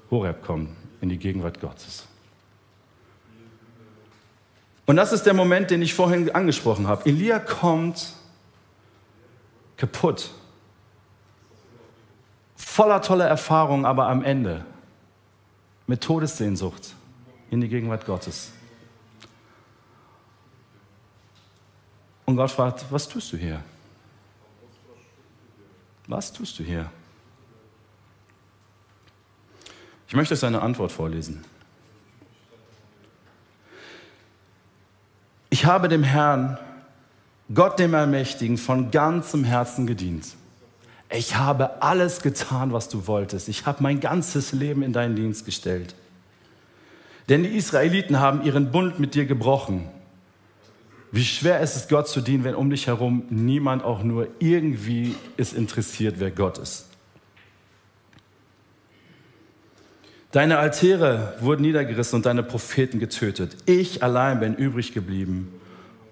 Horeb 0.08 0.44
kommen, 0.44 0.76
in 1.00 1.08
die 1.08 1.18
Gegenwart 1.18 1.60
Gottes. 1.60 2.06
Und 4.86 4.94
das 4.94 5.12
ist 5.12 5.24
der 5.24 5.34
Moment, 5.34 5.72
den 5.72 5.82
ich 5.82 5.94
vorhin 5.94 6.32
angesprochen 6.32 6.86
habe. 6.86 7.06
Elia 7.06 7.40
kommt 7.40 8.12
kaputt, 9.76 10.30
voller 12.54 13.02
toller 13.02 13.26
Erfahrung, 13.26 13.84
aber 13.84 14.06
am 14.06 14.22
Ende 14.22 14.64
mit 15.88 16.02
Todessehnsucht 16.02 16.94
in 17.50 17.60
die 17.60 17.68
Gegenwart 17.68 18.04
Gottes. 18.06 18.52
Und 22.24 22.36
Gott 22.36 22.50
fragt, 22.50 22.84
was 22.90 23.08
tust 23.08 23.32
du 23.32 23.36
hier? 23.36 23.62
Was 26.08 26.32
tust 26.32 26.58
du 26.58 26.64
hier? 26.64 26.90
Ich 30.08 30.14
möchte 30.14 30.36
seine 30.36 30.62
Antwort 30.62 30.92
vorlesen. 30.92 31.44
Ich 35.50 35.64
habe 35.64 35.88
dem 35.88 36.02
Herrn, 36.02 36.58
Gott 37.52 37.78
dem 37.78 37.94
Allmächtigen, 37.94 38.58
von 38.58 38.90
ganzem 38.90 39.44
Herzen 39.44 39.86
gedient. 39.86 40.34
Ich 41.10 41.36
habe 41.36 41.80
alles 41.82 42.20
getan, 42.20 42.72
was 42.72 42.88
du 42.88 43.06
wolltest. 43.06 43.48
Ich 43.48 43.66
habe 43.66 43.82
mein 43.82 44.00
ganzes 44.00 44.52
Leben 44.52 44.82
in 44.82 44.92
deinen 44.92 45.14
Dienst 45.14 45.44
gestellt. 45.44 45.94
Denn 47.28 47.42
die 47.42 47.56
Israeliten 47.56 48.20
haben 48.20 48.42
ihren 48.42 48.70
Bund 48.70 49.00
mit 49.00 49.14
dir 49.14 49.26
gebrochen. 49.26 49.88
Wie 51.10 51.24
schwer 51.24 51.60
ist 51.60 51.76
es, 51.76 51.88
Gott 51.88 52.08
zu 52.08 52.20
dienen, 52.20 52.44
wenn 52.44 52.54
um 52.54 52.70
dich 52.70 52.86
herum 52.86 53.24
niemand 53.30 53.82
auch 53.82 54.02
nur 54.02 54.28
irgendwie 54.38 55.14
ist 55.36 55.54
interessiert, 55.54 56.16
wer 56.18 56.30
Gott 56.30 56.58
ist. 56.58 56.88
Deine 60.30 60.58
Altäre 60.58 61.34
wurden 61.40 61.62
niedergerissen 61.62 62.16
und 62.16 62.26
deine 62.26 62.42
Propheten 62.42 62.98
getötet. 62.98 63.56
Ich 63.64 64.02
allein 64.02 64.40
bin 64.40 64.54
übrig 64.54 64.92
geblieben 64.92 65.52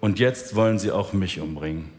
und 0.01 0.19
jetzt 0.19 0.55
wollen 0.55 0.79
sie 0.79 0.91
auch 0.91 1.13
mich 1.13 1.41
umbringen. 1.41 1.91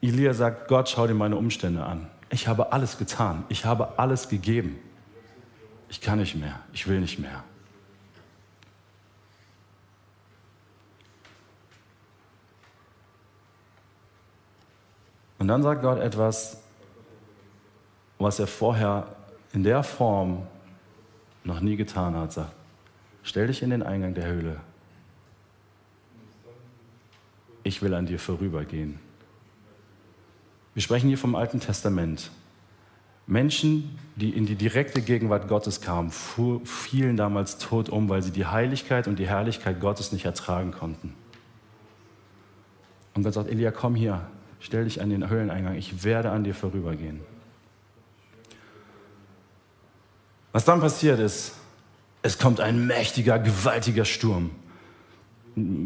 Elia 0.00 0.32
sagt, 0.34 0.68
Gott, 0.68 0.88
schau 0.88 1.06
dir 1.06 1.14
meine 1.14 1.36
Umstände 1.36 1.84
an. 1.84 2.08
Ich 2.30 2.48
habe 2.48 2.72
alles 2.72 2.98
getan. 2.98 3.44
Ich 3.48 3.64
habe 3.64 3.98
alles 3.98 4.28
gegeben 4.28 4.78
ich 5.94 6.00
kann 6.00 6.18
nicht 6.18 6.34
mehr, 6.34 6.58
ich 6.72 6.88
will 6.88 6.98
nicht 6.98 7.20
mehr. 7.20 7.44
Und 15.38 15.46
dann 15.46 15.62
sagt 15.62 15.82
Gott 15.82 16.00
etwas, 16.00 16.60
was 18.18 18.40
er 18.40 18.48
vorher 18.48 19.06
in 19.52 19.62
der 19.62 19.84
Form 19.84 20.48
noch 21.44 21.60
nie 21.60 21.76
getan 21.76 22.16
hat. 22.16 22.32
Sagt, 22.32 22.52
stell 23.22 23.46
dich 23.46 23.62
in 23.62 23.70
den 23.70 23.84
Eingang 23.84 24.14
der 24.14 24.26
Höhle. 24.26 24.60
Ich 27.62 27.82
will 27.82 27.94
an 27.94 28.06
dir 28.06 28.18
vorübergehen. 28.18 28.98
Wir 30.74 30.82
sprechen 30.82 31.06
hier 31.06 31.18
vom 31.18 31.36
Alten 31.36 31.60
Testament. 31.60 32.32
Menschen, 33.26 33.98
die 34.16 34.30
in 34.30 34.46
die 34.46 34.54
direkte 34.54 35.00
Gegenwart 35.00 35.48
Gottes 35.48 35.80
kamen, 35.80 36.10
fielen 36.10 37.16
damals 37.16 37.58
tot 37.58 37.88
um, 37.88 38.08
weil 38.08 38.22
sie 38.22 38.30
die 38.30 38.46
Heiligkeit 38.46 39.08
und 39.08 39.18
die 39.18 39.26
Herrlichkeit 39.26 39.80
Gottes 39.80 40.12
nicht 40.12 40.24
ertragen 40.24 40.72
konnten. 40.72 41.14
Und 43.14 43.22
Gott 43.22 43.34
sagt, 43.34 43.48
Elia, 43.48 43.70
komm 43.70 43.94
hier, 43.94 44.26
stell 44.60 44.84
dich 44.84 45.00
an 45.00 45.10
den 45.10 45.28
Höhleneingang, 45.28 45.76
ich 45.76 46.04
werde 46.04 46.30
an 46.30 46.44
dir 46.44 46.54
vorübergehen. 46.54 47.20
Was 50.52 50.64
dann 50.64 50.80
passiert 50.80 51.18
ist, 51.18 51.54
es 52.22 52.38
kommt 52.38 52.60
ein 52.60 52.86
mächtiger, 52.86 53.38
gewaltiger 53.38 54.04
Sturm 54.04 54.50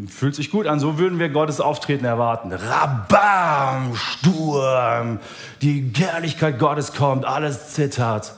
fühlt 0.09 0.35
sich 0.35 0.51
gut 0.51 0.67
an. 0.67 0.81
So 0.81 0.99
würden 0.99 1.19
wir 1.19 1.29
Gottes 1.29 1.61
Auftreten 1.61 2.05
erwarten. 2.05 2.53
Rabam, 2.53 3.95
Sturm, 3.95 5.21
die 5.61 5.93
Herrlichkeit 5.95 6.59
Gottes 6.59 6.93
kommt, 6.93 7.25
alles 7.25 7.75
zittert. 7.75 8.35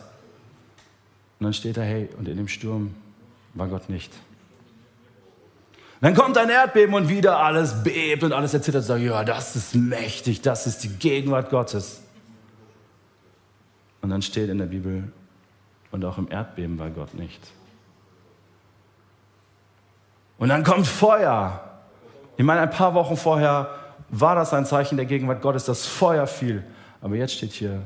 Und 1.39 1.45
dann 1.45 1.55
steht 1.55 1.77
er, 1.77 1.85
hey, 1.85 2.09
und 2.19 2.29
in 2.29 2.37
dem 2.37 2.49
Sturm 2.49 2.95
war 3.55 3.69
Gott 3.69 3.89
nicht. 3.89 4.13
Dann 6.01 6.15
kommt 6.15 6.39
ein 6.39 6.49
Erdbeben 6.49 6.95
und 6.95 7.09
wieder 7.09 7.39
alles 7.39 7.83
bebt 7.83 8.25
und 8.25 8.33
alles 8.33 8.55
erzittert. 8.55 8.85
Sagt, 8.85 9.03
ja, 9.03 9.23
das 9.23 9.55
ist 9.55 9.75
mächtig, 9.75 10.41
das 10.41 10.67
ist 10.67 10.83
die 10.83 10.89
Gegenwart 10.89 11.51
Gottes. 11.51 12.03
Und 14.01 14.11
dann 14.11 14.23
steht 14.23 14.49
in 14.49 14.59
der 14.59 14.67
Bibel, 14.67 15.13
und 15.93 16.05
auch 16.05 16.19
im 16.19 16.31
Erdbeben 16.31 16.79
war 16.79 16.91
Gott 16.91 17.15
nicht. 17.15 17.41
Und 20.41 20.49
dann 20.49 20.65
kommt 20.65 20.87
Feuer. 20.87 21.61
Ich 22.39 22.45
meine, 22.45 22.63
ein 22.63 22.71
paar 22.71 22.95
Wochen 22.95 23.17
vorher 23.17 23.77
war 24.09 24.35
das 24.35 24.55
ein 24.55 24.65
Zeichen 24.65 24.97
der 24.97 25.05
Gegenwart 25.05 25.43
Gottes, 25.43 25.67
dass 25.67 25.87
Feuer 25.87 26.27
fiel. 26.27 26.65
Aber 27.03 27.15
jetzt 27.15 27.35
steht 27.35 27.53
hier, 27.53 27.83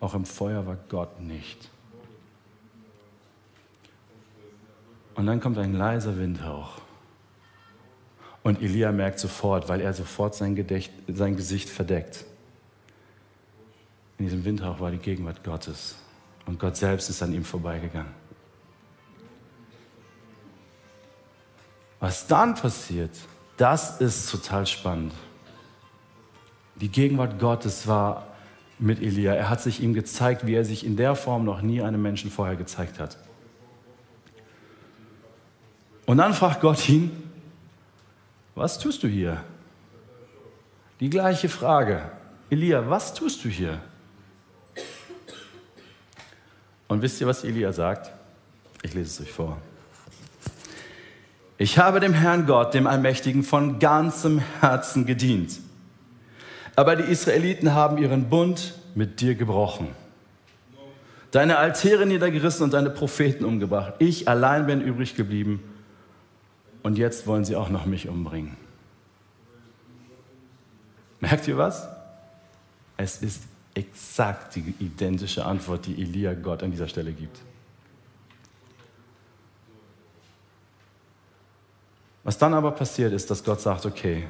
auch 0.00 0.14
im 0.14 0.24
Feuer 0.24 0.64
war 0.64 0.76
Gott 0.88 1.20
nicht. 1.20 1.68
Und 5.16 5.26
dann 5.26 5.40
kommt 5.40 5.58
ein 5.58 5.74
leiser 5.74 6.16
Windhauch. 6.16 6.80
Und 8.44 8.62
Elia 8.62 8.92
merkt 8.92 9.18
sofort, 9.18 9.68
weil 9.68 9.80
er 9.80 9.92
sofort 9.92 10.36
sein, 10.36 10.54
Gedächt, 10.54 10.92
sein 11.08 11.36
Gesicht 11.36 11.68
verdeckt. 11.68 12.24
In 14.18 14.26
diesem 14.26 14.44
Windhauch 14.44 14.78
war 14.78 14.92
die 14.92 14.98
Gegenwart 14.98 15.42
Gottes. 15.42 15.96
Und 16.46 16.60
Gott 16.60 16.76
selbst 16.76 17.10
ist 17.10 17.22
an 17.24 17.32
ihm 17.32 17.44
vorbeigegangen. 17.44 18.21
Was 22.02 22.26
dann 22.26 22.56
passiert, 22.56 23.12
das 23.56 24.00
ist 24.00 24.28
total 24.28 24.66
spannend. 24.66 25.12
Die 26.74 26.88
Gegenwart 26.88 27.38
Gottes 27.38 27.86
war 27.86 28.26
mit 28.80 29.00
Elia. 29.00 29.34
Er 29.34 29.48
hat 29.48 29.60
sich 29.60 29.80
ihm 29.80 29.94
gezeigt, 29.94 30.44
wie 30.44 30.54
er 30.54 30.64
sich 30.64 30.84
in 30.84 30.96
der 30.96 31.14
Form 31.14 31.44
noch 31.44 31.62
nie 31.62 31.80
einem 31.80 32.02
Menschen 32.02 32.28
vorher 32.28 32.56
gezeigt 32.56 32.98
hat. 32.98 33.16
Und 36.04 36.16
dann 36.16 36.34
fragt 36.34 36.60
Gott 36.60 36.88
ihn, 36.88 37.30
was 38.56 38.80
tust 38.80 39.04
du 39.04 39.06
hier? 39.06 39.44
Die 40.98 41.08
gleiche 41.08 41.48
Frage. 41.48 42.10
Elia, 42.50 42.90
was 42.90 43.14
tust 43.14 43.44
du 43.44 43.48
hier? 43.48 43.80
Und 46.88 47.00
wisst 47.00 47.20
ihr, 47.20 47.28
was 47.28 47.44
Elia 47.44 47.72
sagt? 47.72 48.10
Ich 48.82 48.92
lese 48.92 49.22
es 49.22 49.28
euch 49.28 49.32
vor. 49.32 49.62
Ich 51.62 51.78
habe 51.78 52.00
dem 52.00 52.12
Herrn 52.12 52.46
Gott, 52.46 52.74
dem 52.74 52.88
Allmächtigen, 52.88 53.44
von 53.44 53.78
ganzem 53.78 54.40
Herzen 54.60 55.06
gedient. 55.06 55.60
Aber 56.74 56.96
die 56.96 57.04
Israeliten 57.04 57.72
haben 57.72 57.98
ihren 57.98 58.28
Bund 58.28 58.74
mit 58.96 59.20
dir 59.20 59.36
gebrochen. 59.36 59.86
Deine 61.30 61.58
Altäre 61.58 62.04
niedergerissen 62.04 62.64
und 62.64 62.72
deine 62.72 62.90
Propheten 62.90 63.44
umgebracht. 63.44 63.92
Ich 64.00 64.26
allein 64.26 64.66
bin 64.66 64.80
übrig 64.80 65.14
geblieben 65.14 65.62
und 66.82 66.98
jetzt 66.98 67.28
wollen 67.28 67.44
sie 67.44 67.54
auch 67.54 67.68
noch 67.68 67.86
mich 67.86 68.08
umbringen. 68.08 68.56
Merkt 71.20 71.46
ihr 71.46 71.58
was? 71.58 71.86
Es 72.96 73.22
ist 73.22 73.44
exakt 73.76 74.56
die 74.56 74.74
identische 74.80 75.44
Antwort, 75.44 75.86
die 75.86 76.02
Elia 76.02 76.34
Gott 76.34 76.64
an 76.64 76.72
dieser 76.72 76.88
Stelle 76.88 77.12
gibt. 77.12 77.38
Was 82.24 82.38
dann 82.38 82.54
aber 82.54 82.70
passiert 82.70 83.12
ist, 83.12 83.30
dass 83.30 83.42
Gott 83.42 83.60
sagt, 83.60 83.86
okay, 83.86 84.24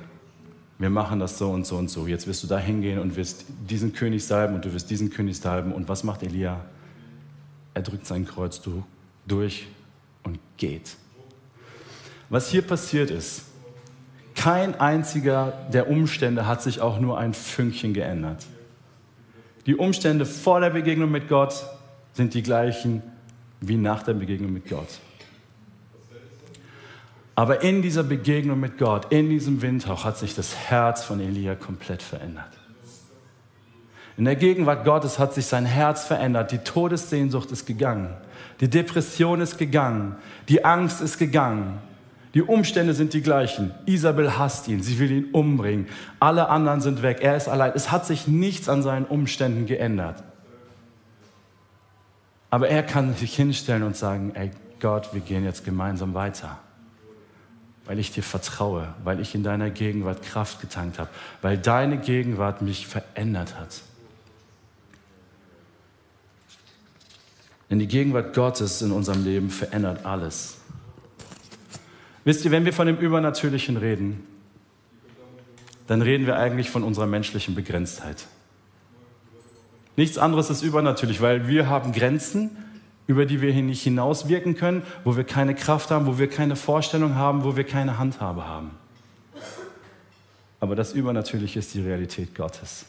wir 0.78 0.90
machen 0.90 1.20
das 1.20 1.38
so 1.38 1.50
und 1.50 1.66
so 1.66 1.76
und 1.76 1.88
so. 1.88 2.06
Jetzt 2.06 2.26
wirst 2.26 2.42
du 2.42 2.46
da 2.46 2.58
hingehen 2.58 2.98
und 2.98 3.16
wirst 3.16 3.44
diesen 3.68 3.92
König 3.92 4.24
salben 4.26 4.54
und 4.54 4.64
du 4.64 4.72
wirst 4.72 4.90
diesen 4.90 5.10
König 5.10 5.38
salben. 5.38 5.72
Und 5.72 5.88
was 5.88 6.02
macht 6.02 6.22
Elia? 6.22 6.64
Er 7.74 7.82
drückt 7.82 8.06
sein 8.06 8.26
Kreuz 8.26 8.60
durch 9.26 9.66
und 10.24 10.38
geht. 10.56 10.96
Was 12.30 12.48
hier 12.48 12.62
passiert 12.62 13.10
ist, 13.10 13.44
kein 14.34 14.74
einziger 14.80 15.52
der 15.72 15.88
Umstände 15.88 16.46
hat 16.46 16.62
sich 16.62 16.80
auch 16.80 16.98
nur 16.98 17.18
ein 17.18 17.34
Fünkchen 17.34 17.92
geändert. 17.92 18.46
Die 19.66 19.76
Umstände 19.76 20.26
vor 20.26 20.60
der 20.60 20.70
Begegnung 20.70 21.10
mit 21.10 21.28
Gott 21.28 21.64
sind 22.14 22.34
die 22.34 22.42
gleichen 22.42 23.02
wie 23.60 23.76
nach 23.76 24.02
der 24.02 24.14
Begegnung 24.14 24.52
mit 24.52 24.68
Gott. 24.68 24.88
Aber 27.34 27.62
in 27.62 27.80
dieser 27.82 28.02
Begegnung 28.02 28.60
mit 28.60 28.78
Gott, 28.78 29.10
in 29.10 29.30
diesem 29.30 29.62
Windhauch, 29.62 30.04
hat 30.04 30.18
sich 30.18 30.34
das 30.34 30.54
Herz 30.54 31.02
von 31.02 31.20
Elia 31.20 31.54
komplett 31.54 32.02
verändert. 32.02 32.58
In 34.18 34.26
der 34.26 34.36
Gegenwart 34.36 34.84
Gottes 34.84 35.18
hat 35.18 35.32
sich 35.32 35.46
sein 35.46 35.64
Herz 35.64 36.04
verändert. 36.04 36.52
Die 36.52 36.58
Todessehnsucht 36.58 37.50
ist 37.50 37.64
gegangen. 37.64 38.14
Die 38.60 38.68
Depression 38.68 39.40
ist 39.40 39.56
gegangen. 39.56 40.16
Die 40.48 40.64
Angst 40.64 41.00
ist 41.00 41.18
gegangen. 41.18 41.78
Die 42.34 42.42
Umstände 42.42 42.94
sind 42.94 43.12
die 43.12 43.22
gleichen. 43.22 43.74
Isabel 43.84 44.38
hasst 44.38 44.68
ihn, 44.68 44.82
sie 44.82 44.98
will 44.98 45.10
ihn 45.10 45.24
umbringen. 45.32 45.88
Alle 46.18 46.48
anderen 46.48 46.80
sind 46.80 47.02
weg, 47.02 47.18
er 47.20 47.36
ist 47.36 47.48
allein. 47.48 47.72
Es 47.74 47.90
hat 47.90 48.06
sich 48.06 48.26
nichts 48.26 48.68
an 48.68 48.82
seinen 48.82 49.04
Umständen 49.04 49.66
geändert. 49.66 50.22
Aber 52.48 52.68
er 52.68 52.82
kann 52.82 53.14
sich 53.14 53.34
hinstellen 53.34 53.82
und 53.82 53.96
sagen, 53.96 54.32
ey 54.34 54.50
Gott, 54.80 55.12
wir 55.12 55.20
gehen 55.20 55.44
jetzt 55.44 55.64
gemeinsam 55.64 56.14
weiter. 56.14 56.58
Weil 57.92 57.98
ich 57.98 58.10
dir 58.10 58.22
vertraue, 58.22 58.94
weil 59.04 59.20
ich 59.20 59.34
in 59.34 59.42
deiner 59.42 59.68
Gegenwart 59.68 60.22
Kraft 60.22 60.62
getankt 60.62 60.98
habe, 60.98 61.10
weil 61.42 61.58
deine 61.58 61.98
Gegenwart 61.98 62.62
mich 62.62 62.86
verändert 62.86 63.58
hat. 63.58 63.82
Denn 67.68 67.78
die 67.78 67.86
Gegenwart 67.86 68.34
Gottes 68.34 68.80
in 68.80 68.92
unserem 68.92 69.22
Leben 69.24 69.50
verändert 69.50 70.06
alles. 70.06 70.56
Wisst 72.24 72.46
ihr, 72.46 72.50
wenn 72.50 72.64
wir 72.64 72.72
von 72.72 72.86
dem 72.86 72.96
Übernatürlichen 72.96 73.76
reden, 73.76 74.26
dann 75.86 76.00
reden 76.00 76.24
wir 76.24 76.38
eigentlich 76.38 76.70
von 76.70 76.84
unserer 76.84 77.06
menschlichen 77.06 77.54
Begrenztheit. 77.54 78.26
Nichts 79.96 80.16
anderes 80.16 80.48
ist 80.48 80.62
übernatürlich, 80.62 81.20
weil 81.20 81.46
wir 81.46 81.68
haben 81.68 81.92
Grenzen, 81.92 82.56
über 83.06 83.26
die 83.26 83.40
wir 83.40 83.52
nicht 83.54 83.82
hinauswirken 83.82 84.56
können, 84.56 84.82
wo 85.04 85.16
wir 85.16 85.24
keine 85.24 85.54
Kraft 85.54 85.90
haben, 85.90 86.06
wo 86.06 86.18
wir 86.18 86.28
keine 86.28 86.56
Vorstellung 86.56 87.14
haben, 87.14 87.44
wo 87.44 87.56
wir 87.56 87.64
keine 87.64 87.98
Handhabe 87.98 88.46
haben. 88.46 88.70
Aber 90.60 90.76
das 90.76 90.92
Übernatürliche 90.92 91.58
ist 91.58 91.74
die 91.74 91.80
Realität 91.80 92.34
Gottes. 92.34 92.86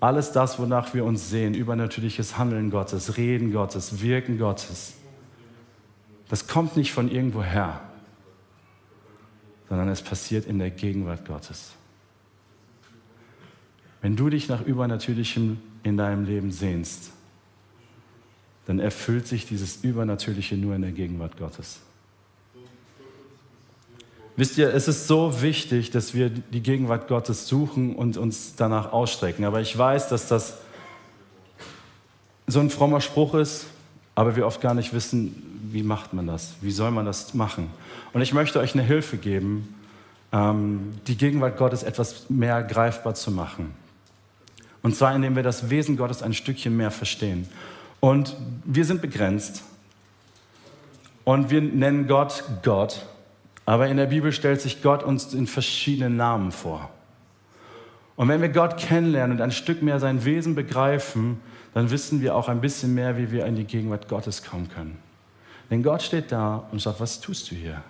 Alles 0.00 0.32
das, 0.32 0.58
wonach 0.58 0.94
wir 0.94 1.04
uns 1.04 1.30
sehen, 1.30 1.54
übernatürliches 1.54 2.38
Handeln 2.38 2.70
Gottes, 2.70 3.16
Reden 3.16 3.52
Gottes, 3.52 4.00
Wirken 4.00 4.38
Gottes, 4.38 4.94
das 6.28 6.46
kommt 6.46 6.76
nicht 6.76 6.92
von 6.92 7.10
irgendwoher, 7.10 7.80
sondern 9.68 9.88
es 9.88 10.02
passiert 10.02 10.46
in 10.46 10.58
der 10.58 10.70
Gegenwart 10.70 11.26
Gottes. 11.26 11.72
Wenn 14.02 14.14
du 14.14 14.28
dich 14.28 14.48
nach 14.48 14.64
Übernatürlichem 14.64 15.58
in 15.82 15.96
deinem 15.96 16.24
Leben 16.24 16.52
sehnst, 16.52 17.12
dann 18.68 18.80
erfüllt 18.80 19.26
sich 19.26 19.46
dieses 19.46 19.76
Übernatürliche 19.82 20.54
nur 20.54 20.74
in 20.76 20.82
der 20.82 20.92
Gegenwart 20.92 21.38
Gottes. 21.38 21.80
Wisst 24.36 24.58
ihr, 24.58 24.72
es 24.74 24.88
ist 24.88 25.08
so 25.08 25.40
wichtig, 25.40 25.90
dass 25.90 26.12
wir 26.12 26.28
die 26.28 26.62
Gegenwart 26.62 27.08
Gottes 27.08 27.48
suchen 27.48 27.96
und 27.96 28.18
uns 28.18 28.56
danach 28.56 28.92
ausstrecken. 28.92 29.46
Aber 29.46 29.62
ich 29.62 29.76
weiß, 29.76 30.10
dass 30.10 30.28
das 30.28 30.58
so 32.46 32.60
ein 32.60 32.68
frommer 32.68 33.00
Spruch 33.00 33.34
ist, 33.34 33.68
aber 34.14 34.36
wir 34.36 34.46
oft 34.46 34.60
gar 34.60 34.74
nicht 34.74 34.92
wissen, 34.92 35.60
wie 35.72 35.82
macht 35.82 36.12
man 36.12 36.26
das? 36.26 36.52
Wie 36.60 36.70
soll 36.70 36.90
man 36.90 37.06
das 37.06 37.32
machen? 37.32 37.70
Und 38.12 38.20
ich 38.20 38.34
möchte 38.34 38.60
euch 38.60 38.74
eine 38.74 38.82
Hilfe 38.82 39.16
geben, 39.16 39.76
ähm, 40.30 40.92
die 41.06 41.16
Gegenwart 41.16 41.56
Gottes 41.56 41.84
etwas 41.84 42.28
mehr 42.28 42.62
greifbar 42.62 43.14
zu 43.14 43.30
machen. 43.30 43.74
Und 44.82 44.94
zwar, 44.94 45.16
indem 45.16 45.36
wir 45.36 45.42
das 45.42 45.70
Wesen 45.70 45.96
Gottes 45.96 46.22
ein 46.22 46.34
Stückchen 46.34 46.76
mehr 46.76 46.90
verstehen. 46.90 47.48
Und 48.00 48.36
wir 48.64 48.84
sind 48.84 49.02
begrenzt. 49.02 49.64
Und 51.24 51.50
wir 51.50 51.60
nennen 51.60 52.06
Gott 52.06 52.44
Gott. 52.62 53.06
Aber 53.66 53.88
in 53.88 53.96
der 53.96 54.06
Bibel 54.06 54.32
stellt 54.32 54.60
sich 54.60 54.82
Gott 54.82 55.02
uns 55.02 55.34
in 55.34 55.46
verschiedenen 55.46 56.16
Namen 56.16 56.52
vor. 56.52 56.90
Und 58.16 58.28
wenn 58.28 58.40
wir 58.40 58.48
Gott 58.48 58.78
kennenlernen 58.78 59.36
und 59.36 59.42
ein 59.42 59.52
Stück 59.52 59.82
mehr 59.82 60.00
sein 60.00 60.24
Wesen 60.24 60.54
begreifen, 60.54 61.40
dann 61.74 61.90
wissen 61.90 62.20
wir 62.20 62.34
auch 62.34 62.48
ein 62.48 62.60
bisschen 62.60 62.94
mehr, 62.94 63.16
wie 63.18 63.30
wir 63.30 63.46
in 63.46 63.56
die 63.56 63.64
Gegenwart 63.64 64.08
Gottes 64.08 64.42
kommen 64.42 64.68
können. 64.68 64.98
Denn 65.70 65.82
Gott 65.82 66.02
steht 66.02 66.32
da 66.32 66.66
und 66.72 66.80
sagt, 66.80 66.98
was 66.98 67.20
tust 67.20 67.50
du 67.50 67.54
hier? 67.54 67.82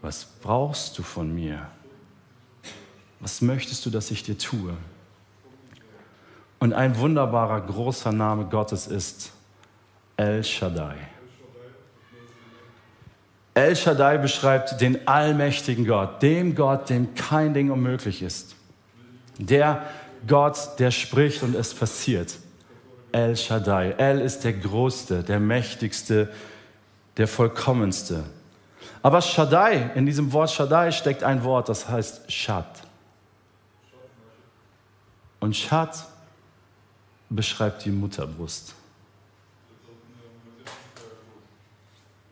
Was 0.00 0.24
brauchst 0.24 0.98
du 0.98 1.02
von 1.02 1.32
mir? 1.34 1.68
Was 3.20 3.42
möchtest 3.42 3.84
du, 3.84 3.90
dass 3.90 4.10
ich 4.10 4.22
dir 4.22 4.38
tue? 4.38 4.74
Und 6.60 6.74
ein 6.74 6.98
wunderbarer, 6.98 7.62
großer 7.62 8.12
Name 8.12 8.44
Gottes 8.44 8.86
ist 8.86 9.32
El 10.16 10.44
Shaddai. 10.44 10.96
El 13.54 13.74
Shaddai 13.74 14.18
beschreibt 14.18 14.78
den 14.80 15.08
allmächtigen 15.08 15.86
Gott, 15.86 16.22
dem 16.22 16.54
Gott, 16.54 16.90
dem 16.90 17.14
kein 17.14 17.54
Ding 17.54 17.70
unmöglich 17.70 18.22
ist. 18.22 18.54
Der 19.38 19.86
Gott, 20.26 20.78
der 20.78 20.90
spricht 20.90 21.42
und 21.42 21.56
es 21.56 21.72
passiert. 21.72 22.36
El 23.10 23.36
Shaddai. 23.36 23.92
El 23.92 24.20
ist 24.20 24.44
der 24.44 24.52
Größte, 24.52 25.22
der 25.22 25.40
Mächtigste, 25.40 26.28
der 27.16 27.26
Vollkommenste. 27.26 28.24
Aber 29.02 29.22
Shaddai, 29.22 29.92
in 29.94 30.04
diesem 30.04 30.30
Wort 30.34 30.50
Shaddai 30.50 30.92
steckt 30.92 31.24
ein 31.24 31.42
Wort, 31.42 31.70
das 31.70 31.88
heißt 31.88 32.30
Shad. 32.30 32.66
Und 35.40 35.56
Shad 35.56 36.06
beschreibt 37.30 37.84
die 37.84 37.90
Mutterbrust. 37.90 38.74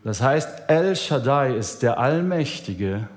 Das 0.05 0.21
heißt, 0.21 0.69
El 0.69 0.95
Shaddai 0.95 1.57
ist 1.57 1.83
der 1.83 1.99
Allmächtige, 1.99 3.09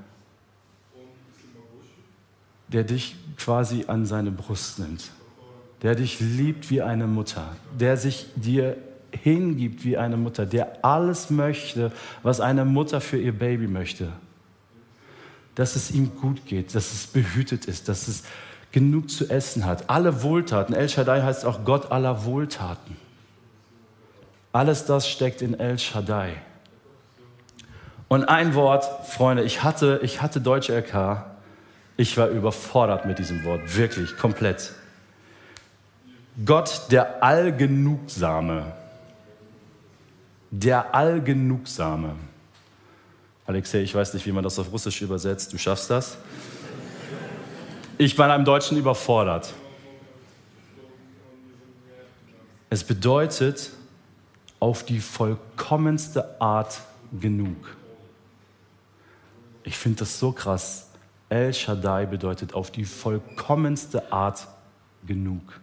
der 2.68 2.84
dich 2.84 3.16
quasi 3.38 3.86
an 3.88 4.06
seine 4.06 4.32
Brust 4.32 4.80
nimmt 4.80 5.12
der 5.82 5.96
dich 5.96 6.20
liebt 6.20 6.70
wie 6.70 6.82
eine 6.82 7.08
Mutter, 7.08 7.56
der 7.78 7.98
sich 7.98 8.28
dir 8.36 8.78
hingibt 9.12 9.84
wie 9.84 9.98
eine 9.98 10.16
Mutter, 10.16 10.46
der 10.46 10.86
alles 10.86 11.30
möchte, 11.30 11.92
was 12.24 12.40
eine 12.40 12.66
Mutter 12.66 13.02
für 13.02 13.18
ihr 13.18 13.34
Baby 13.34 13.68
möchte. 13.68 14.12
Dass 15.56 15.76
es 15.76 15.92
ihm 15.92 16.16
gut 16.16 16.46
geht, 16.46 16.74
dass 16.76 16.94
es 16.94 17.08
behütet 17.08 17.66
ist, 17.66 17.90
dass 17.90 18.08
es 18.08 18.24
genug 18.72 19.10
zu 19.10 19.30
essen 19.30 19.66
hat. 19.66 19.90
Alle 19.90 20.24
Wohltaten. 20.24 20.74
El 20.74 20.90
Shaddai 20.90 21.22
heißt 21.22 21.46
auch 21.46 21.64
Gott 21.66 21.92
aller 21.92 22.26
Wohltaten. 22.26 22.98
Alles 24.54 24.86
das 24.86 25.10
steckt 25.10 25.42
in 25.42 25.60
El 25.60 25.80
Shaddai. 25.80 26.36
Und 28.08 28.26
ein 28.26 28.56
Wort, 28.56 29.08
Freunde, 29.08 29.44
ich 29.44 29.64
hatte, 29.64 30.02
ich 30.04 30.22
hatte 30.22 30.42
Deutsch 30.42 30.70
LK. 30.70 31.26
Ich 31.96 32.18
war 32.18 32.28
überfordert 32.28 33.06
mit 33.06 33.20
diesem 33.20 33.44
Wort, 33.46 33.78
wirklich, 33.78 34.18
komplett. 34.18 34.74
Gott, 36.46 36.82
der 36.92 37.24
Allgenugsame. 37.24 38.74
Der 40.50 40.94
Allgenugsame. 40.94 42.16
Alexei, 43.46 43.80
ich 43.80 43.96
weiß 43.96 44.14
nicht, 44.14 44.26
wie 44.26 44.32
man 44.32 44.44
das 44.44 44.60
auf 44.60 44.72
Russisch 44.72 45.02
übersetzt. 45.02 45.54
Du 45.54 45.58
schaffst 45.58 45.90
das? 45.90 46.18
Ich 48.02 48.18
war 48.18 48.26
in 48.26 48.32
einem 48.32 48.46
Deutschen 48.46 48.80
überfordert. 48.80 49.54
Es 52.72 52.84
bedeutet 52.84 53.70
auf 54.60 54.84
die 54.84 55.00
vollkommenste 55.00 56.42
Art 56.42 56.82
genug. 57.12 57.78
Ich 59.64 59.78
finde 59.78 60.00
das 60.00 60.18
so 60.18 60.32
krass. 60.32 60.90
El 61.30 61.54
Shaddai 61.54 62.08
bedeutet 62.08 62.56
auf 62.56 62.72
die 62.72 62.86
vollkommenste 62.86 64.12
Art 64.12 64.48
genug. 65.06 65.62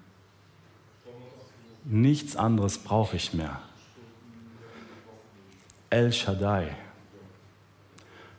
Nichts 1.87 2.37
anderes 2.37 2.79
brauche 2.79 3.17
ich 3.17 3.35
mehr. 3.35 3.61
El 5.91 6.13
Shaddai. 6.13 6.77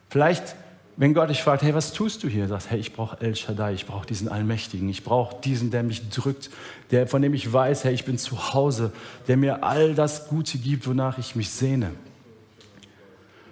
Vielleicht, 0.08 0.56
wenn 0.96 1.14
Gott 1.14 1.30
dich 1.30 1.42
fragt, 1.42 1.62
hey, 1.62 1.74
was 1.74 1.92
tust 1.92 2.22
du 2.22 2.28
hier? 2.28 2.46
Sagst, 2.48 2.70
hey, 2.70 2.78
ich 2.78 2.92
brauche 2.92 3.20
El 3.20 3.34
Shaddai, 3.34 3.72
ich 3.72 3.86
brauche 3.86 4.06
diesen 4.06 4.28
Allmächtigen, 4.28 4.88
ich 4.88 5.02
brauche 5.02 5.40
diesen, 5.42 5.70
der 5.70 5.82
mich 5.82 6.10
drückt, 6.10 6.50
der, 6.90 7.06
von 7.06 7.22
dem 7.22 7.32
ich 7.32 7.50
weiß, 7.50 7.84
hey, 7.84 7.94
ich 7.94 8.04
bin 8.04 8.18
zu 8.18 8.52
Hause, 8.52 8.92
der 9.26 9.36
mir 9.36 9.64
all 9.64 9.94
das 9.94 10.28
Gute 10.28 10.58
gibt, 10.58 10.86
wonach 10.86 11.18
ich 11.18 11.36
mich 11.36 11.50
sehne. 11.50 11.92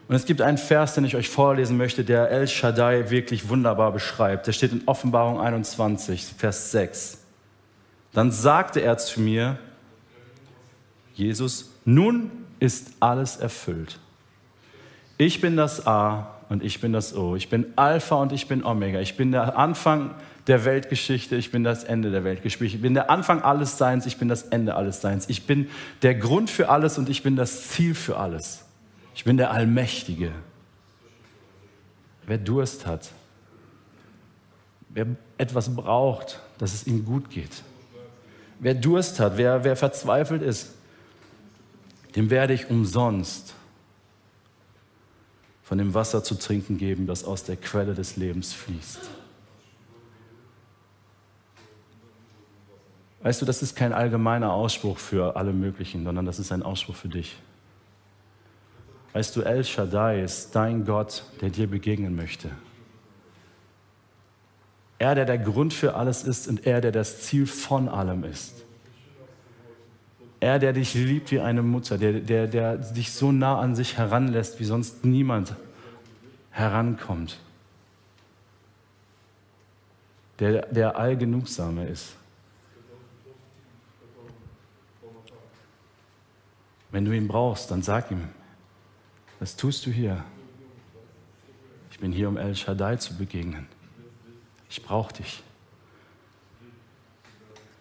Und 0.08 0.14
es 0.14 0.24
gibt 0.24 0.40
einen 0.40 0.58
Vers, 0.58 0.94
den 0.94 1.04
ich 1.04 1.16
euch 1.16 1.28
vorlesen 1.28 1.76
möchte, 1.76 2.02
der 2.02 2.30
El 2.30 2.48
Shaddai 2.48 3.10
wirklich 3.10 3.48
wunderbar 3.50 3.92
beschreibt. 3.92 4.46
Der 4.46 4.52
steht 4.52 4.72
in 4.72 4.82
Offenbarung 4.86 5.38
21, 5.38 6.24
Vers 6.36 6.70
6. 6.70 7.18
Dann 8.14 8.32
sagte 8.32 8.80
er 8.80 8.96
zu 8.96 9.20
mir, 9.20 9.58
Jesus, 11.14 11.72
nun 11.84 12.30
ist 12.58 12.92
alles 13.00 13.36
erfüllt. 13.36 13.98
Ich 15.18 15.40
bin 15.40 15.56
das 15.56 15.86
A 15.86 16.37
und 16.48 16.62
ich 16.62 16.80
bin 16.80 16.92
das 16.92 17.14
O. 17.14 17.36
Ich 17.36 17.50
bin 17.50 17.66
Alpha 17.76 18.16
und 18.16 18.32
ich 18.32 18.48
bin 18.48 18.64
Omega. 18.64 19.00
Ich 19.00 19.16
bin 19.16 19.32
der 19.32 19.58
Anfang 19.58 20.14
der 20.46 20.64
Weltgeschichte, 20.64 21.36
ich 21.36 21.52
bin 21.52 21.62
das 21.62 21.84
Ende 21.84 22.10
der 22.10 22.24
Weltgeschichte. 22.24 22.76
Ich 22.76 22.80
bin 22.80 22.94
der 22.94 23.10
Anfang 23.10 23.42
alles 23.42 23.76
Seins, 23.76 24.06
ich 24.06 24.16
bin 24.16 24.28
das 24.28 24.44
Ende 24.44 24.74
alles 24.74 25.02
Seins. 25.02 25.28
Ich 25.28 25.46
bin 25.46 25.68
der 26.00 26.14
Grund 26.14 26.48
für 26.48 26.70
alles 26.70 26.96
und 26.96 27.10
ich 27.10 27.22
bin 27.22 27.36
das 27.36 27.68
Ziel 27.68 27.94
für 27.94 28.16
alles. 28.16 28.64
Ich 29.14 29.24
bin 29.24 29.36
der 29.36 29.50
Allmächtige. 29.50 30.32
Wer 32.26 32.38
Durst 32.38 32.86
hat, 32.86 33.10
wer 34.88 35.06
etwas 35.36 35.74
braucht, 35.74 36.40
dass 36.58 36.72
es 36.72 36.86
ihm 36.86 37.04
gut 37.04 37.28
geht, 37.28 37.62
wer 38.58 38.74
Durst 38.74 39.20
hat, 39.20 39.36
wer, 39.36 39.64
wer 39.64 39.76
verzweifelt 39.76 40.42
ist, 40.42 40.74
dem 42.16 42.30
werde 42.30 42.54
ich 42.54 42.70
umsonst 42.70 43.54
von 45.68 45.76
dem 45.76 45.92
Wasser 45.92 46.24
zu 46.24 46.34
trinken 46.34 46.78
geben, 46.78 47.06
das 47.06 47.24
aus 47.24 47.44
der 47.44 47.56
Quelle 47.56 47.92
des 47.92 48.16
Lebens 48.16 48.54
fließt. 48.54 49.00
Weißt 53.20 53.42
du, 53.42 53.44
das 53.44 53.60
ist 53.60 53.76
kein 53.76 53.92
allgemeiner 53.92 54.50
Ausspruch 54.50 54.96
für 54.96 55.36
alle 55.36 55.52
möglichen, 55.52 56.04
sondern 56.04 56.24
das 56.24 56.38
ist 56.38 56.52
ein 56.52 56.62
Ausspruch 56.62 56.96
für 56.96 57.10
dich. 57.10 57.36
Weißt 59.12 59.36
du, 59.36 59.42
El 59.42 59.62
Shaddai 59.62 60.22
ist 60.22 60.56
dein 60.56 60.86
Gott, 60.86 61.24
der 61.42 61.50
dir 61.50 61.66
begegnen 61.66 62.16
möchte. 62.16 62.48
Er, 64.98 65.14
der 65.14 65.26
der 65.26 65.38
Grund 65.38 65.74
für 65.74 65.96
alles 65.96 66.24
ist 66.24 66.48
und 66.48 66.66
er, 66.66 66.80
der 66.80 66.92
das 66.92 67.20
Ziel 67.20 67.46
von 67.46 67.90
allem 67.90 68.24
ist. 68.24 68.64
Er, 70.40 70.58
der 70.58 70.72
dich 70.72 70.94
liebt 70.94 71.30
wie 71.32 71.40
eine 71.40 71.62
Mutter, 71.62 71.98
der, 71.98 72.14
der, 72.20 72.46
der 72.46 72.76
dich 72.76 73.12
so 73.12 73.32
nah 73.32 73.58
an 73.58 73.74
sich 73.74 73.96
heranlässt, 73.96 74.60
wie 74.60 74.64
sonst 74.64 75.04
niemand 75.04 75.54
herankommt. 76.50 77.38
Der, 80.38 80.66
der 80.66 80.96
Allgenugsame 80.96 81.86
ist. 81.86 82.14
Wenn 86.90 87.04
du 87.04 87.12
ihn 87.12 87.26
brauchst, 87.26 87.70
dann 87.70 87.82
sag 87.82 88.10
ihm, 88.10 88.28
was 89.40 89.56
tust 89.56 89.84
du 89.86 89.90
hier? 89.90 90.24
Ich 91.90 91.98
bin 91.98 92.12
hier, 92.12 92.28
um 92.28 92.36
El 92.36 92.54
Shaddai 92.54 92.96
zu 92.96 93.16
begegnen. 93.16 93.66
Ich 94.70 94.82
brauche 94.82 95.12
dich. 95.14 95.42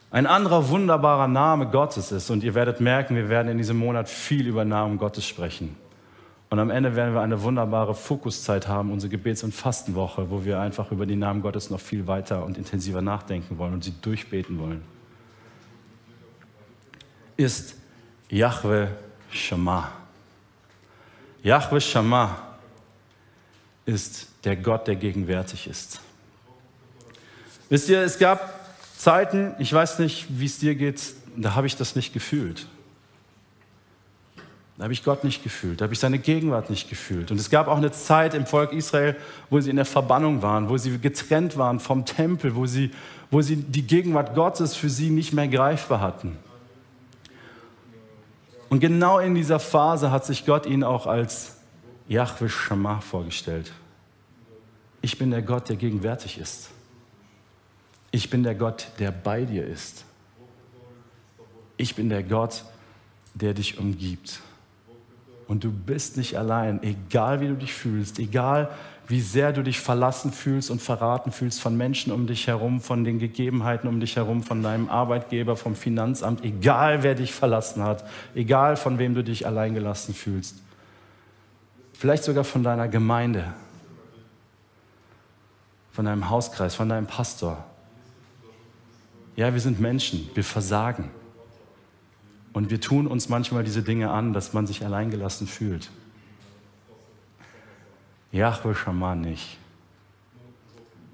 Ein 0.09 0.25
anderer 0.25 0.69
wunderbarer 0.69 1.27
Name 1.27 1.67
Gottes 1.67 2.11
ist, 2.11 2.29
und 2.29 2.43
ihr 2.43 2.55
werdet 2.55 2.79
merken, 2.79 3.15
wir 3.15 3.29
werden 3.29 3.49
in 3.49 3.57
diesem 3.57 3.77
Monat 3.77 4.07
viel 4.07 4.47
über 4.47 4.63
Namen 4.63 4.97
Gottes 4.97 5.25
sprechen. 5.25 5.75
Und 6.49 6.59
am 6.59 6.69
Ende 6.69 6.95
werden 6.95 7.13
wir 7.13 7.21
eine 7.21 7.41
wunderbare 7.41 7.93
Fokuszeit 7.93 8.69
haben, 8.69 8.93
unsere 8.93 9.09
Gebets- 9.09 9.43
und 9.43 9.53
Fastenwoche, 9.53 10.29
wo 10.29 10.45
wir 10.45 10.61
einfach 10.61 10.91
über 10.91 11.05
die 11.05 11.17
Namen 11.17 11.41
Gottes 11.41 11.69
noch 11.69 11.81
viel 11.81 12.07
weiter 12.07 12.45
und 12.45 12.57
intensiver 12.57 13.01
nachdenken 13.01 13.57
wollen 13.57 13.73
und 13.73 13.83
sie 13.83 13.93
durchbeten 14.01 14.57
wollen. 14.59 14.81
Ist 17.35 17.75
Yahweh 18.29 18.87
Shammah. 19.29 19.91
Yahweh 21.43 21.81
Shammah 21.81 22.37
ist 23.85 24.29
der 24.45 24.55
Gott, 24.55 24.87
der 24.87 24.95
gegenwärtig 24.95 25.67
ist. 25.67 25.99
Wisst 27.69 27.89
ihr, 27.89 28.01
es 28.01 28.17
gab 28.17 28.66
Zeiten, 28.97 29.53
ich 29.59 29.71
weiß 29.71 29.99
nicht, 29.99 30.25
wie 30.29 30.45
es 30.45 30.57
dir 30.57 30.73
geht, 30.73 30.99
da 31.35 31.53
habe 31.53 31.67
ich 31.67 31.75
das 31.75 31.95
nicht 31.95 32.13
gefühlt. 32.13 32.67
Da 34.77 34.83
habe 34.83 34.93
ich 34.93 35.03
Gott 35.03 35.23
nicht 35.23 35.43
gefühlt, 35.43 35.81
da 35.81 35.85
habe 35.85 35.93
ich 35.93 35.99
seine 35.99 36.19
Gegenwart 36.19 36.69
nicht 36.69 36.89
gefühlt. 36.89 37.31
Und 37.31 37.39
es 37.39 37.49
gab 37.49 37.67
auch 37.67 37.77
eine 37.77 37.91
Zeit 37.91 38.33
im 38.33 38.45
Volk 38.45 38.73
Israel, 38.73 39.15
wo 39.49 39.59
sie 39.59 39.69
in 39.69 39.75
der 39.75 39.85
Verbannung 39.85 40.41
waren, 40.41 40.69
wo 40.69 40.77
sie 40.77 40.97
getrennt 40.97 41.57
waren 41.57 41.79
vom 41.79 42.05
Tempel, 42.05 42.55
wo 42.55 42.65
sie, 42.65 42.91
wo 43.31 43.41
sie 43.41 43.57
die 43.57 43.83
Gegenwart 43.83 44.35
Gottes 44.35 44.75
für 44.75 44.89
sie 44.89 45.09
nicht 45.09 45.33
mehr 45.33 45.47
greifbar 45.47 46.01
hatten. 46.01 46.37
Und 48.69 48.79
genau 48.79 49.19
in 49.19 49.35
dieser 49.35 49.59
Phase 49.59 50.11
hat 50.11 50.25
sich 50.25 50.45
Gott 50.45 50.65
ihnen 50.65 50.83
auch 50.83 51.07
als 51.07 51.55
Yahweh 52.07 52.49
Shammah 52.49 53.01
vorgestellt. 53.01 53.71
Ich 55.01 55.17
bin 55.17 55.31
der 55.31 55.41
Gott, 55.41 55.69
der 55.69 55.75
gegenwärtig 55.75 56.39
ist. 56.39 56.69
Ich 58.17 58.31
bin 58.31 58.41
der 58.41 58.55
Gott, 58.55 58.87
der 58.97 59.11
bei 59.11 59.45
dir 59.45 59.63
ist. 59.67 60.03
Ich 61.77 61.93
bin 61.93 62.09
der 62.09 62.23
Gott, 62.23 62.63
der 63.35 63.53
dich 63.53 63.77
umgibt. 63.77 64.39
Und 65.47 65.63
du 65.63 65.71
bist 65.71 66.17
nicht 66.17 66.35
allein, 66.35 66.81
egal 66.81 67.41
wie 67.41 67.47
du 67.47 67.53
dich 67.53 67.75
fühlst, 67.75 68.17
egal 68.17 68.71
wie 69.07 69.21
sehr 69.21 69.53
du 69.53 69.61
dich 69.61 69.79
verlassen 69.79 70.31
fühlst 70.31 70.71
und 70.71 70.81
verraten 70.81 71.31
fühlst 71.31 71.61
von 71.61 71.77
Menschen 71.77 72.11
um 72.11 72.25
dich 72.25 72.47
herum, 72.47 72.81
von 72.81 73.03
den 73.03 73.19
Gegebenheiten 73.19 73.87
um 73.87 73.99
dich 73.99 74.15
herum, 74.15 74.41
von 74.41 74.63
deinem 74.63 74.89
Arbeitgeber, 74.89 75.55
vom 75.55 75.75
Finanzamt, 75.75 76.43
egal 76.43 77.03
wer 77.03 77.13
dich 77.13 77.33
verlassen 77.33 77.83
hat, 77.83 78.03
egal 78.33 78.77
von 78.77 78.97
wem 78.97 79.13
du 79.13 79.23
dich 79.23 79.45
alleingelassen 79.45 80.15
fühlst. 80.15 80.55
Vielleicht 81.93 82.23
sogar 82.23 82.45
von 82.45 82.63
deiner 82.63 82.87
Gemeinde, 82.87 83.53
von 85.91 86.05
deinem 86.05 86.31
Hauskreis, 86.31 86.73
von 86.73 86.89
deinem 86.89 87.05
Pastor, 87.05 87.63
ja, 89.37 89.53
wir 89.53 89.61
sind 89.61 89.79
Menschen, 89.79 90.29
wir 90.33 90.43
versagen. 90.43 91.11
Und 92.53 92.71
wir 92.71 92.81
tun 92.81 93.05
uns 93.05 93.29
manchmal 93.29 93.63
diese 93.63 93.83
Dinge 93.83 94.09
an, 94.09 94.33
dass 94.33 94.51
man 94.51 94.65
sich 94.65 94.83
alleingelassen 94.83 95.45
fühlt. 95.45 95.91
Yahweh 98.31 98.73
Shammah 98.73 99.13
nicht. 99.13 99.57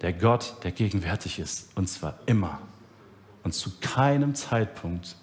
Der 0.02 0.14
Gott, 0.14 0.56
der 0.64 0.72
gegenwärtig 0.72 1.38
ist, 1.38 1.70
und 1.76 1.88
zwar 1.88 2.18
immer 2.26 2.60
und 3.44 3.54
zu 3.54 3.72
keinem 3.82 4.36
Zeitpunkt 4.36 5.18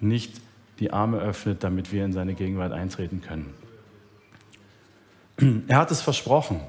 nicht 0.00 0.40
die 0.80 0.92
Arme 0.92 1.18
öffnet, 1.18 1.62
damit 1.62 1.92
wir 1.92 2.04
in 2.04 2.12
seine 2.12 2.34
Gegenwart 2.34 2.72
eintreten 2.72 3.22
können. 3.22 3.54
Er 5.68 5.78
hat 5.78 5.92
es 5.92 6.00
versprochen. 6.00 6.60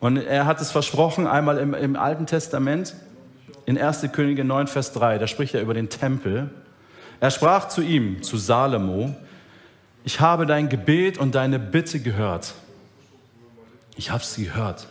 Und 0.00 0.18
er 0.18 0.44
hat 0.44 0.60
es 0.60 0.70
versprochen 0.70 1.26
einmal 1.26 1.56
im, 1.56 1.72
im 1.72 1.96
Alten 1.96 2.26
Testament 2.26 2.94
in 3.66 3.76
1. 3.76 4.08
Könige 4.12 4.44
9, 4.44 4.68
Vers 4.68 4.92
3, 4.92 5.18
da 5.18 5.26
spricht 5.26 5.54
er 5.54 5.60
über 5.60 5.74
den 5.74 5.90
Tempel. 5.90 6.50
Er 7.20 7.30
sprach 7.30 7.68
zu 7.68 7.82
ihm, 7.82 8.22
zu 8.22 8.36
Salomo, 8.36 9.14
ich 10.04 10.20
habe 10.20 10.46
dein 10.46 10.68
Gebet 10.68 11.18
und 11.18 11.34
deine 11.34 11.58
Bitte 11.58 11.98
gehört. 11.98 12.54
Ich 13.96 14.12
habe 14.12 14.22
sie 14.22 14.44
gehört. 14.44 14.86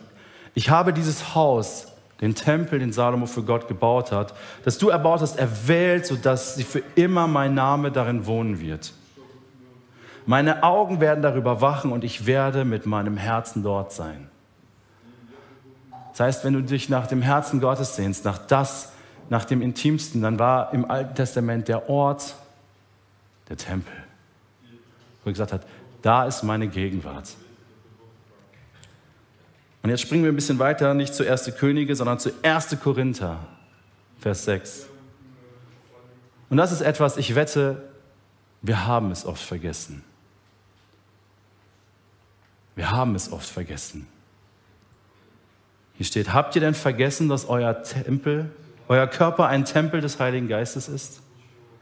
Ich 0.53 0.69
habe 0.69 0.91
dieses 0.91 1.35
Haus, 1.35 1.87
den 2.19 2.35
Tempel, 2.35 2.79
den 2.79 2.91
Salomo 2.91 3.25
für 3.25 3.43
Gott 3.43 3.67
gebaut 3.69 4.11
hat, 4.11 4.33
das 4.65 4.77
du 4.77 4.89
erbaut 4.89 5.21
hast, 5.21 5.37
erwählt, 5.37 6.05
sodass 6.05 6.55
sie 6.55 6.63
für 6.63 6.83
immer 6.95 7.27
mein 7.27 7.53
Name 7.53 7.91
darin 7.91 8.25
wohnen 8.25 8.59
wird. 8.59 8.93
Meine 10.25 10.63
Augen 10.63 10.99
werden 10.99 11.21
darüber 11.21 11.61
wachen 11.61 11.91
und 11.91 12.03
ich 12.03 12.25
werde 12.25 12.65
mit 12.65 12.85
meinem 12.85 13.15
Herzen 13.15 13.63
dort 13.63 13.93
sein. 13.93 14.29
Das 16.15 16.21
heißt, 16.21 16.45
wenn 16.45 16.53
du 16.53 16.61
dich 16.61 16.87
nach 16.87 17.07
dem 17.07 17.21
Herzen 17.21 17.59
Gottes 17.59 17.97
sehnst, 17.97 18.23
nach 18.23 18.37
das, 18.37 18.93
nach 19.29 19.43
dem 19.43 19.61
Intimsten, 19.61 20.21
dann 20.21 20.39
war 20.39 20.73
im 20.73 20.89
Alten 20.89 21.13
Testament 21.13 21.67
der 21.67 21.89
Ort 21.89 22.35
der 23.49 23.57
Tempel, 23.57 23.93
wo 25.23 25.29
er 25.29 25.33
gesagt 25.33 25.51
hat, 25.51 25.67
da 26.01 26.25
ist 26.25 26.41
meine 26.43 26.69
Gegenwart. 26.69 27.35
Und 29.83 29.89
jetzt 29.89 30.01
springen 30.01 30.23
wir 30.23 30.31
ein 30.31 30.35
bisschen 30.35 30.57
weiter, 30.57 30.93
nicht 30.93 31.13
zu 31.13 31.29
1. 31.29 31.53
Könige, 31.57 31.93
sondern 31.97 32.17
zu 32.17 32.31
1. 32.43 32.77
Korinther, 32.81 33.39
Vers 34.17 34.45
6. 34.45 34.87
Und 36.49 36.55
das 36.55 36.71
ist 36.71 36.79
etwas, 36.79 37.17
ich 37.17 37.35
wette, 37.35 37.89
wir 38.61 38.87
haben 38.87 39.11
es 39.11 39.25
oft 39.25 39.43
vergessen. 39.43 40.01
Wir 42.73 42.89
haben 42.89 43.15
es 43.15 43.33
oft 43.33 43.49
vergessen. 43.49 44.07
Hier 45.97 46.05
steht, 46.05 46.33
habt 46.33 46.55
ihr 46.55 46.61
denn 46.61 46.73
vergessen, 46.73 47.29
dass 47.29 47.47
euer 47.47 47.83
Tempel, 47.83 48.51
euer 48.87 49.07
Körper 49.07 49.47
ein 49.47 49.65
Tempel 49.65 50.01
des 50.01 50.19
Heiligen 50.19 50.47
Geistes 50.47 50.87
ist? 50.87 51.21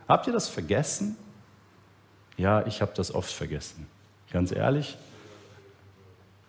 Habt 0.07 0.27
ihr 0.27 0.33
das 0.33 0.49
vergessen? 0.49 1.15
Ja, 2.37 2.65
ich 2.65 2.81
habe 2.81 2.91
das 2.95 3.13
oft 3.13 3.31
vergessen. 3.31 3.87
Ganz 4.31 4.51
ehrlich, 4.51 4.97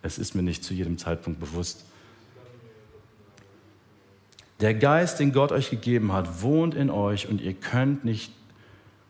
es 0.03 0.19
ist 0.19 0.35
mir 0.35 0.43
nicht 0.43 0.65
zu 0.65 0.75
jedem 0.75 0.99
Zeitpunkt 0.99 1.41
bewusst. 1.41 1.85
Der 4.61 4.75
Geist, 4.75 5.21
den 5.21 5.33
Gott 5.33 5.53
euch 5.53 5.71
gegeben 5.71 6.13
hat, 6.13 6.43
wohnt 6.43 6.75
in 6.75 6.91
euch 6.91 7.29
und 7.29 7.41
ihr 7.41 7.55
könnt 7.55 8.05
nicht 8.05 8.33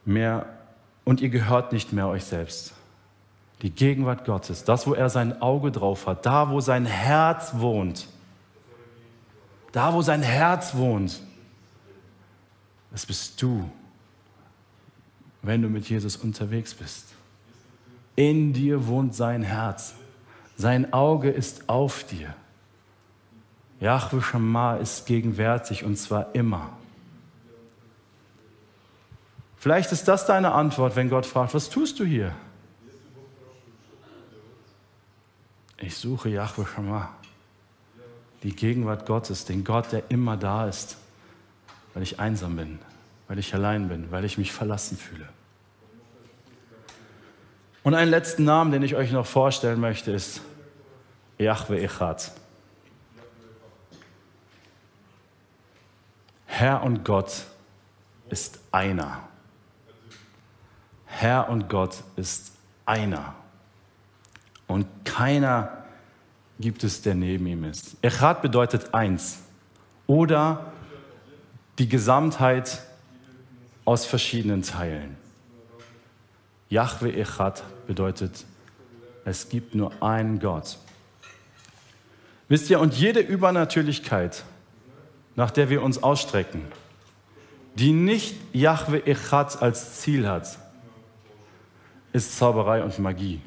mehr 0.05 0.47
und 1.05 1.21
ihr 1.21 1.29
gehört 1.29 1.73
nicht 1.73 1.93
mehr 1.93 2.09
euch 2.09 2.25
selbst 2.25 2.75
die 3.65 3.71
Gegenwart 3.71 4.27
Gottes, 4.27 4.65
das, 4.65 4.87
wo 4.87 4.93
er 4.93 5.09
sein 5.09 5.41
Auge 5.41 5.71
drauf 5.71 6.07
hat, 6.07 6.27
da, 6.27 6.51
wo 6.51 6.61
sein 6.61 6.85
Herz 6.85 7.55
wohnt, 7.57 8.07
da, 9.75 9.93
wo 9.93 10.03
sein 10.03 10.23
Herz 10.23 10.77
wohnt, 10.77 11.21
das 12.93 13.05
bist 13.05 13.43
du, 13.43 13.69
wenn 15.43 15.63
du 15.63 15.69
mit 15.69 15.89
Jesus 15.89 16.15
unterwegs 16.15 16.75
bist. 16.75 17.09
In 18.15 18.53
dir 18.53 18.87
wohnt 18.87 19.17
sein 19.17 19.43
Herz. 19.43 19.95
Sein 20.57 20.93
Auge 20.93 21.29
ist 21.29 21.69
auf 21.69 22.05
dir. 22.05 22.37
Yahweh 23.81 24.21
Shammah 24.21 24.77
ist 24.77 25.07
gegenwärtig 25.07 25.83
und 25.83 25.97
zwar 25.97 26.33
immer. 26.37 26.71
Vielleicht 29.57 29.91
ist 29.91 30.07
das 30.07 30.25
deine 30.25 30.53
Antwort, 30.53 30.95
wenn 30.95 31.11
Gott 31.11 31.27
fragt, 31.27 31.53
was 31.53 31.69
tust 31.69 31.99
du 31.99 32.05
hier? 32.05 32.33
Ich 35.79 35.97
suche 35.97 36.29
Yahweh 36.29 36.65
Shammah, 36.65 37.09
die 38.45 38.55
Gegenwart 38.55 39.07
Gottes, 39.07 39.47
den 39.47 39.65
Gott, 39.65 39.91
der 39.91 40.11
immer 40.11 40.37
da 40.37 40.69
ist, 40.69 40.99
weil 41.95 42.03
ich 42.03 42.21
einsam 42.21 42.57
bin, 42.57 42.79
weil 43.27 43.39
ich 43.39 43.53
allein 43.55 43.89
bin, 43.89 44.13
weil 44.13 44.25
ich 44.25 44.39
mich 44.39 44.53
verlassen 44.53 44.97
fühle. 44.97 45.29
Und 47.83 47.95
einen 47.95 48.11
letzten 48.11 48.45
Namen, 48.45 48.71
den 48.71 48.83
ich 48.83 48.95
euch 48.95 49.11
noch 49.13 49.27
vorstellen 49.27 49.81
möchte, 49.81 50.13
ist 50.13 50.41
Yahweh 51.39 51.83
Echad. 51.85 52.33
Herr 56.47 56.83
und 56.83 57.05
Gott 57.05 57.45
ist 58.29 58.61
einer. 58.71 59.21
Herr 61.07 61.49
und 61.49 61.69
Gott 61.69 62.05
ist 62.17 62.53
einer 62.85 63.35
und 64.67 64.87
keiner 65.05 65.84
gibt 66.59 66.85
es, 66.85 67.03
der 67.03 67.15
neben 67.15 67.47
ihm 67.47 67.65
ist. 67.65 67.97
Echad 68.03 68.43
bedeutet 68.43 68.95
eins 68.95 69.41
oder 70.07 70.73
die 71.79 71.89
Gesamtheit 71.89 72.83
aus 73.85 74.07
verschiedenen 74.07 74.63
Teilen. 74.63 75.17
Yahweh 76.69 77.21
Echad 77.21 77.63
bedeutet, 77.87 78.45
es 79.25 79.49
gibt 79.49 79.75
nur 79.75 80.03
einen 80.03 80.39
Gott. 80.39 80.79
Wisst 82.49 82.71
ihr, 82.71 82.81
und 82.81 82.95
jede 82.95 83.21
Übernatürlichkeit, 83.21 84.45
nach 85.35 85.51
der 85.51 85.71
wir 85.71 85.83
uns 85.83 86.03
ausstrecken, 86.03 86.63
die 87.75 87.93
nicht 87.93 88.37
Yahweh 88.53 89.01
Echad 89.01 89.61
als 89.61 90.01
Ziel 90.01 90.29
hat, 90.29 90.59
ist 92.13 92.39
Zauberei 92.39 92.83
und 92.83 92.99
Magie. 92.99 93.41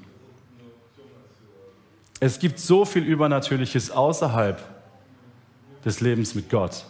Es 2.19 2.39
gibt 2.39 2.60
so 2.60 2.86
viel 2.86 3.03
Übernatürliches 3.03 3.91
außerhalb 3.91 4.60
des 5.86 6.01
Lebens 6.01 6.34
mit 6.36 6.49
Gott. 6.49 6.86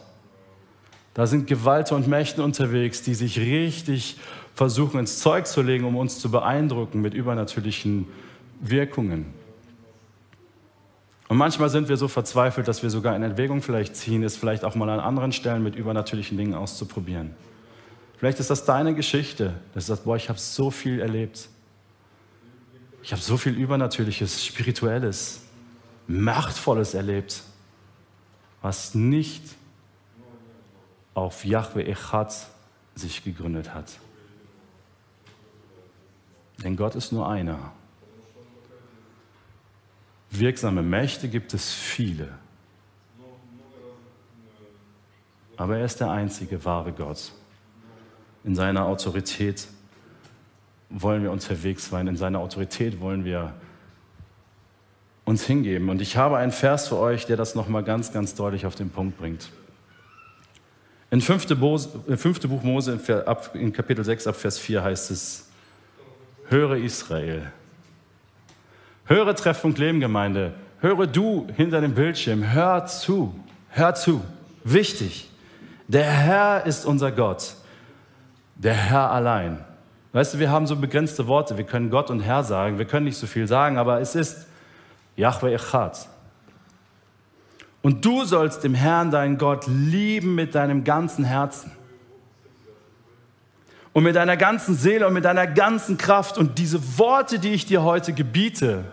Da 1.14 1.28
sind 1.28 1.48
Gewalten 1.48 1.96
und 1.96 2.08
Mächte 2.08 2.44
unterwegs, 2.44 3.02
die 3.02 3.14
sich 3.14 3.40
richtig 3.40 4.18
versuchen 4.56 5.00
ins 5.00 5.20
Zeug 5.20 5.48
zu 5.48 5.62
legen, 5.62 5.86
um 5.86 5.96
uns 5.96 6.20
zu 6.20 6.32
beeindrucken 6.32 7.02
mit 7.02 7.14
übernatürlichen 7.14 8.08
Wirkungen. 8.60 9.34
Und 11.28 11.38
manchmal 11.38 11.70
sind 11.70 11.90
wir 11.90 11.98
so 11.98 12.08
verzweifelt, 12.08 12.68
dass 12.68 12.84
wir 12.84 12.90
sogar 12.90 13.16
in 13.16 13.24
Erwägung 13.24 13.62
vielleicht 13.62 13.96
ziehen, 13.96 14.24
es 14.24 14.38
vielleicht 14.38 14.64
auch 14.64 14.76
mal 14.76 14.90
an 14.90 15.00
anderen 15.00 15.34
Stellen 15.34 15.62
mit 15.62 15.76
übernatürlichen 15.76 16.38
Dingen 16.38 16.54
auszuprobieren. 16.54 17.36
Vielleicht 18.18 18.40
ist 18.40 18.50
das 18.50 18.64
deine 18.64 18.96
Geschichte, 18.96 19.56
dass 19.74 19.86
du 19.86 19.94
sagst, 19.94 20.06
boah, 20.06 20.16
ich 20.16 20.30
habe 20.30 20.40
so 20.40 20.72
viel 20.72 21.02
erlebt. 21.02 21.50
Ich 23.08 23.14
habe 23.14 23.22
so 23.22 23.38
viel 23.38 23.54
Übernatürliches, 23.54 24.46
Spirituelles, 24.46 25.40
Machtvolles 26.08 26.94
erlebt, 26.94 27.42
was 28.62 28.96
nicht 28.96 29.42
auf 31.14 31.46
Yahweh 31.46 31.84
Echad 31.84 32.36
sich 32.96 33.24
gegründet 33.24 33.74
hat. 33.74 33.98
Denn 36.62 36.76
Gott 36.76 36.96
ist 36.96 37.14
nur 37.14 37.30
einer. 37.30 37.72
Wirksame 40.30 40.84
Mächte 40.84 41.30
gibt 41.30 41.54
es 41.54 41.74
viele. 41.74 42.28
Aber 45.56 45.78
er 45.78 45.86
ist 45.86 46.02
der 46.02 46.12
einzige 46.12 46.66
wahre 46.66 46.92
Gott. 46.92 47.32
In 48.44 48.54
seiner 48.54 48.84
Autorität 48.84 49.70
wollen 50.90 51.24
wir 51.24 51.32
unterwegs 51.32 51.90
sein, 51.90 52.08
in 52.08 52.18
seiner 52.18 52.40
Autorität 52.40 53.00
wollen 53.00 53.26
wir 53.26 53.54
uns 55.26 55.44
hingeben. 55.44 55.90
Und 55.90 56.02
ich 56.02 56.16
habe 56.16 56.38
einen 56.38 56.54
Vers 56.54 56.88
für 56.88 56.98
euch, 56.98 57.26
der 57.26 57.36
das 57.36 57.54
nochmal 57.54 57.84
ganz, 57.84 58.14
ganz 58.14 58.34
deutlich 58.36 58.66
auf 58.66 58.76
den 58.76 58.90
Punkt 58.90 59.18
bringt. 59.18 59.50
In 61.12 61.22
5. 61.22 61.48
Buch 61.60 62.64
Mose 62.64 63.00
in 63.54 63.74
Kapitel 63.74 64.04
6 64.04 64.28
ab 64.28 64.36
Vers 64.36 64.58
4 64.60 64.84
heißt 64.84 65.12
es, 65.12 65.50
höre 66.50 66.78
Israel, 66.78 67.52
höre 69.06 69.36
Treffpunkt 69.36 69.78
Leben 69.80 70.00
Gemeinde, 70.00 70.54
höre 70.80 71.08
du 71.08 71.48
hinter 71.56 71.82
dem 71.82 71.94
Bildschirm, 71.94 72.52
hör 72.52 72.86
zu, 72.86 73.38
hör 73.70 73.96
zu, 73.96 74.22
wichtig, 74.64 75.30
der 75.88 76.06
Herr 76.06 76.66
ist 76.66 76.86
unser 76.86 77.12
Gott, 77.12 77.56
der 78.56 78.74
Herr 78.74 79.12
allein. 79.12 79.64
Weißt 80.18 80.34
du, 80.34 80.40
wir 80.40 80.50
haben 80.50 80.66
so 80.66 80.76
begrenzte 80.76 81.28
Worte. 81.28 81.58
Wir 81.58 81.64
können 81.64 81.92
Gott 81.92 82.10
und 82.10 82.22
Herr 82.22 82.44
sagen. 82.44 82.80
Wir 82.80 82.86
können 82.86 83.06
nicht 83.06 83.20
so 83.20 83.28
viel 83.28 83.48
sagen, 83.48 83.78
aber 83.78 84.02
es 84.02 84.16
ist 84.16 84.48
Yahweh 85.16 85.54
Echad. 85.54 86.10
Und 87.84 88.04
du 88.04 88.26
sollst 88.26 88.64
dem 88.64 88.74
Herrn, 88.74 89.12
deinen 89.12 89.38
Gott, 89.38 89.68
lieben 89.68 90.34
mit 90.34 90.56
deinem 90.56 90.84
ganzen 90.84 91.24
Herzen. 91.24 91.72
Und 93.94 94.06
mit 94.06 94.16
deiner 94.16 94.38
ganzen 94.38 94.74
Seele 94.74 95.06
und 95.06 95.14
mit 95.14 95.24
deiner 95.24 95.46
ganzen 95.46 96.00
Kraft. 96.00 96.40
Und 96.40 96.58
diese 96.58 96.98
Worte, 96.98 97.38
die 97.38 97.52
ich 97.52 97.68
dir 97.68 97.84
heute 97.84 98.12
gebiete, 98.12 98.86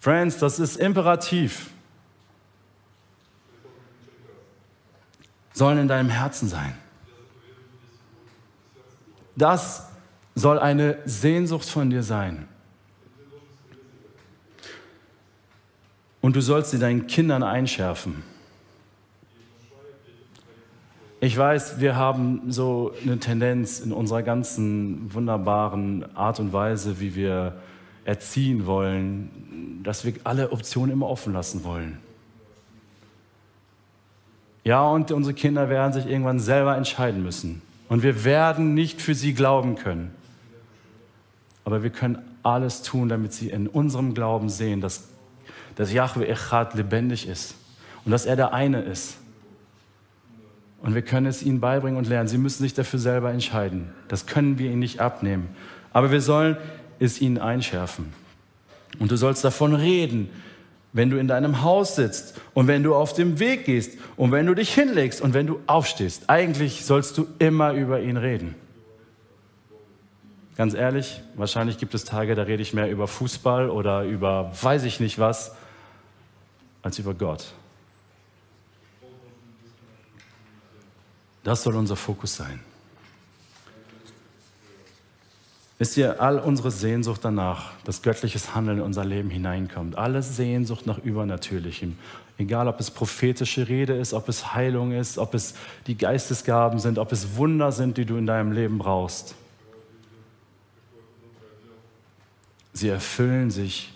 Friends, 0.00 0.36
das 0.36 0.58
ist 0.58 0.76
imperativ, 0.76 1.70
sollen 5.54 5.78
in 5.78 5.88
deinem 5.88 6.10
Herzen 6.10 6.46
sein. 6.46 6.74
Das 9.36 9.88
soll 10.34 10.58
eine 10.58 10.98
Sehnsucht 11.04 11.68
von 11.68 11.90
dir 11.90 12.02
sein. 12.02 12.48
Und 16.20 16.34
du 16.34 16.40
sollst 16.40 16.72
sie 16.72 16.78
deinen 16.78 17.06
Kindern 17.06 17.42
einschärfen. 17.42 18.22
Ich 21.20 21.36
weiß, 21.36 21.80
wir 21.80 21.96
haben 21.96 22.52
so 22.52 22.92
eine 23.02 23.18
Tendenz 23.18 23.80
in 23.80 23.92
unserer 23.92 24.22
ganzen 24.22 25.12
wunderbaren 25.14 26.16
Art 26.16 26.40
und 26.40 26.52
Weise, 26.52 27.00
wie 27.00 27.14
wir 27.14 27.54
erziehen 28.04 28.66
wollen, 28.66 29.80
dass 29.82 30.04
wir 30.04 30.14
alle 30.24 30.52
Optionen 30.52 30.92
immer 30.92 31.08
offen 31.08 31.32
lassen 31.32 31.64
wollen. 31.64 31.98
Ja, 34.62 34.86
und 34.88 35.10
unsere 35.12 35.32
Kinder 35.32 35.68
werden 35.68 35.92
sich 35.92 36.06
irgendwann 36.06 36.40
selber 36.40 36.76
entscheiden 36.76 37.22
müssen. 37.22 37.62
Und 37.88 38.02
wir 38.02 38.24
werden 38.24 38.74
nicht 38.74 39.00
für 39.00 39.14
sie 39.14 39.34
glauben 39.34 39.76
können. 39.76 40.12
Aber 41.64 41.82
wir 41.82 41.90
können 41.90 42.18
alles 42.42 42.82
tun, 42.82 43.08
damit 43.08 43.32
sie 43.32 43.50
in 43.50 43.66
unserem 43.66 44.14
Glauben 44.14 44.48
sehen, 44.48 44.80
dass, 44.80 45.08
dass 45.74 45.92
Yahweh 45.92 46.26
Echad 46.26 46.74
lebendig 46.74 47.28
ist 47.28 47.54
und 48.04 48.12
dass 48.12 48.26
er 48.26 48.36
der 48.36 48.52
eine 48.52 48.82
ist. 48.82 49.18
Und 50.80 50.94
wir 50.94 51.02
können 51.02 51.26
es 51.26 51.42
ihnen 51.42 51.60
beibringen 51.60 51.98
und 51.98 52.06
lernen. 52.06 52.28
Sie 52.28 52.38
müssen 52.38 52.62
sich 52.62 52.74
dafür 52.74 53.00
selber 53.00 53.32
entscheiden. 53.32 53.90
Das 54.08 54.26
können 54.26 54.58
wir 54.58 54.70
ihnen 54.70 54.78
nicht 54.78 55.00
abnehmen. 55.00 55.48
Aber 55.92 56.12
wir 56.12 56.20
sollen 56.20 56.56
es 56.98 57.20
ihnen 57.20 57.38
einschärfen. 57.38 58.12
Und 58.98 59.10
du 59.10 59.16
sollst 59.16 59.44
davon 59.44 59.74
reden, 59.74 60.30
wenn 60.96 61.10
du 61.10 61.18
in 61.18 61.28
deinem 61.28 61.62
Haus 61.62 61.94
sitzt 61.94 62.40
und 62.54 62.68
wenn 62.68 62.82
du 62.82 62.94
auf 62.94 63.12
dem 63.12 63.38
Weg 63.38 63.66
gehst 63.66 63.98
und 64.16 64.32
wenn 64.32 64.46
du 64.46 64.54
dich 64.54 64.72
hinlegst 64.72 65.20
und 65.20 65.34
wenn 65.34 65.46
du 65.46 65.60
aufstehst. 65.66 66.30
Eigentlich 66.30 66.86
sollst 66.86 67.18
du 67.18 67.26
immer 67.38 67.72
über 67.72 68.00
ihn 68.00 68.16
reden. 68.16 68.54
Ganz 70.56 70.72
ehrlich, 70.72 71.20
wahrscheinlich 71.34 71.76
gibt 71.76 71.94
es 71.94 72.04
Tage, 72.04 72.34
da 72.34 72.44
rede 72.44 72.62
ich 72.62 72.72
mehr 72.72 72.90
über 72.90 73.08
Fußball 73.08 73.68
oder 73.68 74.04
über 74.04 74.50
weiß 74.58 74.84
ich 74.84 74.98
nicht 74.98 75.18
was, 75.18 75.54
als 76.80 76.98
über 76.98 77.12
Gott. 77.12 77.44
Das 81.44 81.62
soll 81.62 81.76
unser 81.76 81.96
Fokus 81.96 82.36
sein. 82.36 82.60
Wisst 85.78 85.96
ihr, 85.98 86.22
all 86.22 86.38
unsere 86.38 86.70
Sehnsucht 86.70 87.20
danach, 87.22 87.72
dass 87.84 88.00
göttliches 88.00 88.54
Handeln 88.54 88.78
in 88.78 88.84
unser 88.84 89.04
Leben 89.04 89.28
hineinkommt, 89.28 89.98
alle 89.98 90.22
Sehnsucht 90.22 90.86
nach 90.86 90.98
Übernatürlichem, 90.98 91.98
egal 92.38 92.66
ob 92.66 92.80
es 92.80 92.90
prophetische 92.90 93.68
Rede 93.68 93.94
ist, 93.94 94.14
ob 94.14 94.28
es 94.30 94.54
Heilung 94.54 94.92
ist, 94.92 95.18
ob 95.18 95.34
es 95.34 95.54
die 95.86 95.96
Geistesgaben 95.96 96.78
sind, 96.78 96.98
ob 96.98 97.12
es 97.12 97.36
Wunder 97.36 97.72
sind, 97.72 97.98
die 97.98 98.06
du 98.06 98.16
in 98.16 98.26
deinem 98.26 98.52
Leben 98.52 98.78
brauchst, 98.78 99.34
sie 102.72 102.88
erfüllen 102.88 103.50
sich 103.50 103.92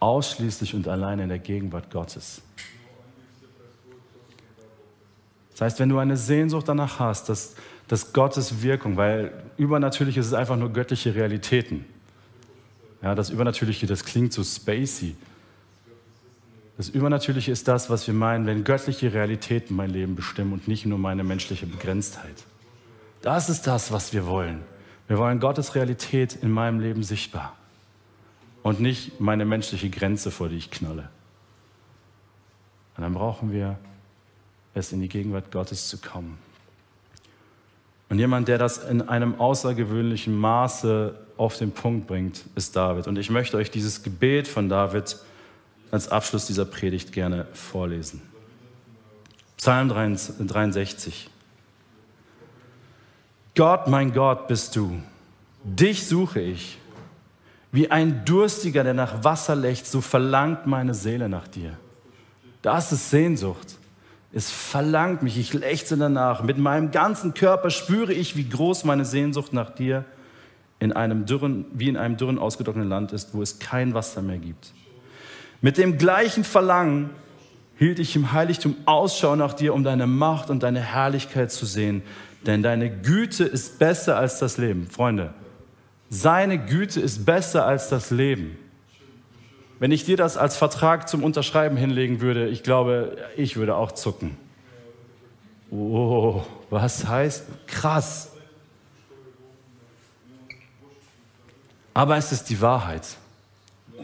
ausschließlich 0.00 0.74
und 0.74 0.86
allein 0.86 1.18
in 1.18 1.30
der 1.30 1.38
Gegenwart 1.38 1.90
Gottes. 1.90 2.42
Das 5.52 5.62
heißt, 5.62 5.80
wenn 5.80 5.88
du 5.88 5.98
eine 5.98 6.18
Sehnsucht 6.18 6.68
danach 6.68 6.98
hast, 6.98 7.30
dass, 7.30 7.54
dass 7.88 8.12
Gottes 8.12 8.62
Wirkung, 8.62 8.96
weil 8.96 9.32
übernatürlich 9.56 10.16
ist 10.16 10.26
es 10.26 10.32
einfach 10.32 10.56
nur 10.56 10.72
göttliche 10.72 11.14
Realitäten. 11.14 11.84
Ja, 13.02 13.14
das 13.14 13.30
Übernatürliche, 13.30 13.86
das 13.86 14.04
klingt 14.04 14.32
so 14.32 14.42
spacey. 14.42 15.14
Das 16.76 16.88
Übernatürliche 16.88 17.52
ist 17.52 17.68
das, 17.68 17.88
was 17.88 18.06
wir 18.06 18.14
meinen, 18.14 18.46
wenn 18.46 18.64
göttliche 18.64 19.12
Realitäten 19.12 19.74
mein 19.76 19.90
Leben 19.90 20.14
bestimmen 20.14 20.52
und 20.52 20.68
nicht 20.68 20.84
nur 20.84 20.98
meine 20.98 21.24
menschliche 21.24 21.66
Begrenztheit. 21.66 22.44
Das 23.22 23.48
ist 23.48 23.66
das, 23.66 23.92
was 23.92 24.12
wir 24.12 24.26
wollen. 24.26 24.60
Wir 25.08 25.18
wollen 25.18 25.40
Gottes 25.40 25.74
Realität 25.74 26.34
in 26.34 26.50
meinem 26.50 26.80
Leben 26.80 27.02
sichtbar 27.02 27.56
und 28.62 28.80
nicht 28.80 29.20
meine 29.20 29.44
menschliche 29.44 29.88
Grenze, 29.88 30.30
vor 30.30 30.48
die 30.48 30.56
ich 30.56 30.70
knalle. 30.70 31.08
Und 32.96 33.02
dann 33.04 33.14
brauchen 33.14 33.52
wir 33.52 33.78
es 34.74 34.92
in 34.92 35.00
die 35.00 35.08
Gegenwart 35.08 35.52
Gottes 35.52 35.88
zu 35.88 35.98
kommen. 35.98 36.38
Und 38.08 38.18
jemand, 38.18 38.48
der 38.48 38.58
das 38.58 38.78
in 38.78 39.02
einem 39.02 39.40
außergewöhnlichen 39.40 40.36
Maße 40.36 41.14
auf 41.36 41.58
den 41.58 41.72
Punkt 41.72 42.06
bringt, 42.06 42.44
ist 42.54 42.76
David. 42.76 43.08
Und 43.08 43.18
ich 43.18 43.30
möchte 43.30 43.56
euch 43.56 43.70
dieses 43.70 44.02
Gebet 44.02 44.46
von 44.46 44.68
David 44.68 45.16
als 45.90 46.08
Abschluss 46.08 46.46
dieser 46.46 46.64
Predigt 46.64 47.12
gerne 47.12 47.46
vorlesen. 47.52 48.22
Psalm 49.56 49.88
63. 49.88 51.30
Gott, 53.54 53.88
mein 53.88 54.12
Gott, 54.12 54.48
bist 54.48 54.76
du. 54.76 55.00
Dich 55.64 56.06
suche 56.06 56.40
ich. 56.40 56.78
Wie 57.72 57.90
ein 57.90 58.24
Durstiger, 58.24 58.84
der 58.84 58.94
nach 58.94 59.24
Wasser 59.24 59.56
lechzt, 59.56 59.90
so 59.90 60.00
verlangt 60.00 60.66
meine 60.66 60.94
Seele 60.94 61.28
nach 61.28 61.48
dir. 61.48 61.76
Das 62.62 62.92
ist 62.92 63.10
Sehnsucht. 63.10 63.75
Es 64.36 64.50
verlangt 64.50 65.22
mich, 65.22 65.38
ich 65.38 65.54
lechze 65.54 65.96
danach. 65.96 66.42
Mit 66.42 66.58
meinem 66.58 66.90
ganzen 66.90 67.32
Körper 67.32 67.70
spüre 67.70 68.12
ich, 68.12 68.36
wie 68.36 68.46
groß 68.46 68.84
meine 68.84 69.06
Sehnsucht 69.06 69.54
nach 69.54 69.70
dir 69.70 70.04
in 70.78 70.92
einem 70.92 71.24
dürren, 71.24 71.64
wie 71.72 71.88
in 71.88 71.96
einem 71.96 72.18
dürren, 72.18 72.38
ausgetrockneten 72.38 72.90
Land 72.90 73.14
ist, 73.14 73.32
wo 73.32 73.40
es 73.40 73.58
kein 73.60 73.94
Wasser 73.94 74.20
mehr 74.20 74.36
gibt. 74.36 74.74
Mit 75.62 75.78
dem 75.78 75.96
gleichen 75.96 76.44
Verlangen 76.44 77.08
hielt 77.78 77.98
ich 77.98 78.14
im 78.14 78.32
Heiligtum 78.32 78.76
Ausschau 78.84 79.36
nach 79.36 79.54
dir, 79.54 79.72
um 79.72 79.84
deine 79.84 80.06
Macht 80.06 80.50
und 80.50 80.62
deine 80.62 80.80
Herrlichkeit 80.80 81.50
zu 81.50 81.64
sehen. 81.64 82.02
Denn 82.44 82.62
deine 82.62 82.90
Güte 82.90 83.44
ist 83.44 83.78
besser 83.78 84.18
als 84.18 84.38
das 84.38 84.58
Leben. 84.58 84.86
Freunde, 84.86 85.32
seine 86.10 86.58
Güte 86.58 87.00
ist 87.00 87.24
besser 87.24 87.64
als 87.64 87.88
das 87.88 88.10
Leben. 88.10 88.58
Wenn 89.78 89.92
ich 89.92 90.04
dir 90.04 90.16
das 90.16 90.36
als 90.36 90.56
Vertrag 90.56 91.08
zum 91.08 91.22
Unterschreiben 91.22 91.76
hinlegen 91.76 92.20
würde, 92.20 92.48
ich 92.48 92.62
glaube, 92.62 93.16
ich 93.36 93.56
würde 93.56 93.76
auch 93.76 93.92
zucken. 93.92 94.36
Oh, 95.70 96.42
was 96.70 97.06
heißt 97.06 97.44
krass? 97.66 98.32
Aber 101.92 102.16
es 102.16 102.32
ist 102.32 102.50
die 102.50 102.60
Wahrheit. 102.60 103.02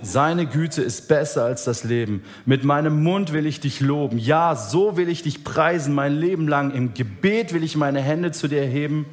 Seine 0.05 0.47
Güte 0.47 0.83
ist 0.83 1.09
besser 1.09 1.45
als 1.45 1.65
das 1.65 1.85
Leben. 1.85 2.25
Mit 2.45 2.65
meinem 2.65 3.03
Mund 3.03 3.33
will 3.33 3.47
ich 3.47 3.61
dich 3.61 3.81
loben. 3.81 4.19
Ja, 4.19 4.57
so 4.57 4.97
will 4.97 5.09
ich 5.09 5.23
dich 5.23 5.45
preisen 5.45 5.95
mein 5.95 6.15
Leben 6.15 6.49
lang. 6.49 6.73
Im 6.73 6.93
Gebet 6.93 7.53
will 7.53 7.63
ich 7.63 7.77
meine 7.77 8.01
Hände 8.01 8.33
zu 8.33 8.49
dir 8.49 8.63
erheben 8.63 9.07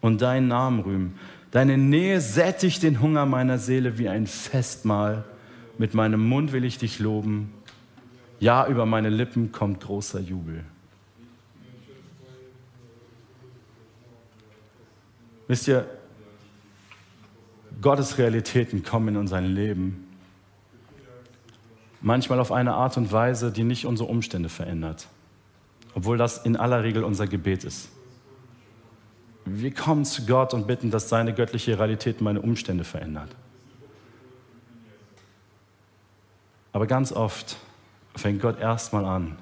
und 0.00 0.20
deinen 0.20 0.48
Namen 0.48 0.80
rühmen. 0.80 1.18
Deine 1.50 1.78
Nähe 1.78 2.20
sättigt 2.20 2.82
den 2.82 3.00
Hunger 3.00 3.24
meiner 3.24 3.58
Seele 3.58 3.96
wie 3.96 4.08
ein 4.08 4.26
Festmahl. 4.26 5.24
Mit 5.78 5.94
meinem 5.94 6.28
Mund 6.28 6.52
will 6.52 6.64
ich 6.64 6.78
dich 6.78 6.98
loben. 6.98 7.54
Ja, 8.40 8.66
über 8.66 8.84
meine 8.84 9.10
Lippen 9.10 9.52
kommt 9.52 9.80
großer 9.80 10.20
Jubel. 10.20 10.64
Wisst 15.46 15.66
ihr, 15.68 15.86
Gottes 17.80 18.18
Realitäten 18.18 18.82
kommen 18.82 19.08
in 19.08 19.16
unser 19.16 19.40
Leben. 19.40 20.04
Manchmal 22.00 22.38
auf 22.40 22.52
eine 22.52 22.74
Art 22.74 22.96
und 22.96 23.10
Weise, 23.12 23.50
die 23.50 23.64
nicht 23.64 23.86
unsere 23.86 24.08
Umstände 24.08 24.48
verändert. 24.48 25.08
Obwohl 25.94 26.18
das 26.18 26.44
in 26.44 26.56
aller 26.56 26.82
Regel 26.82 27.02
unser 27.02 27.26
Gebet 27.26 27.64
ist. 27.64 27.88
Wir 29.44 29.72
kommen 29.72 30.04
zu 30.04 30.26
Gott 30.26 30.54
und 30.54 30.66
bitten, 30.66 30.90
dass 30.90 31.08
seine 31.08 31.32
göttliche 31.32 31.78
Realität 31.78 32.20
meine 32.20 32.42
Umstände 32.42 32.84
verändert. 32.84 33.34
Aber 36.72 36.86
ganz 36.86 37.12
oft 37.12 37.56
fängt 38.14 38.42
Gott 38.42 38.58
erstmal 38.60 39.04
an, 39.04 39.38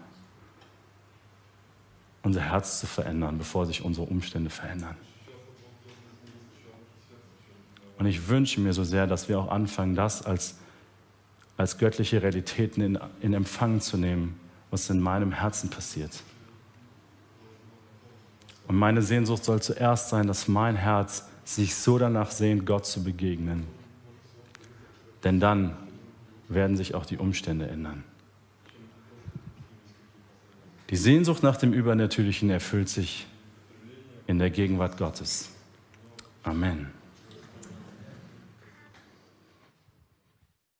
unser 2.22 2.40
Herz 2.40 2.80
zu 2.80 2.86
verändern, 2.86 3.38
bevor 3.38 3.66
sich 3.66 3.82
unsere 3.82 4.06
Umstände 4.06 4.50
verändern. 4.50 4.96
Und 7.98 8.06
ich 8.06 8.28
wünsche 8.28 8.60
mir 8.60 8.72
so 8.72 8.84
sehr, 8.84 9.06
dass 9.06 9.28
wir 9.28 9.38
auch 9.38 9.50
anfangen, 9.50 9.94
das 9.94 10.24
als, 10.24 10.56
als 11.56 11.78
göttliche 11.78 12.22
Realitäten 12.22 12.82
in, 12.82 12.98
in 13.20 13.32
Empfang 13.32 13.80
zu 13.80 13.96
nehmen, 13.96 14.38
was 14.70 14.90
in 14.90 15.00
meinem 15.00 15.32
Herzen 15.32 15.70
passiert. 15.70 16.22
Und 18.68 18.76
meine 18.76 19.00
Sehnsucht 19.00 19.44
soll 19.44 19.62
zuerst 19.62 20.08
sein, 20.08 20.26
dass 20.26 20.48
mein 20.48 20.76
Herz 20.76 21.28
sich 21.44 21.76
so 21.76 21.98
danach 21.98 22.32
sehnt, 22.32 22.66
Gott 22.66 22.84
zu 22.84 23.02
begegnen. 23.04 23.64
Denn 25.22 25.40
dann 25.40 25.76
werden 26.48 26.76
sich 26.76 26.94
auch 26.94 27.06
die 27.06 27.18
Umstände 27.18 27.66
ändern. 27.66 28.04
Die 30.90 30.96
Sehnsucht 30.96 31.42
nach 31.42 31.56
dem 31.56 31.72
Übernatürlichen 31.72 32.50
erfüllt 32.50 32.88
sich 32.88 33.26
in 34.26 34.38
der 34.38 34.50
Gegenwart 34.50 34.98
Gottes. 34.98 35.50
Amen. 36.42 36.95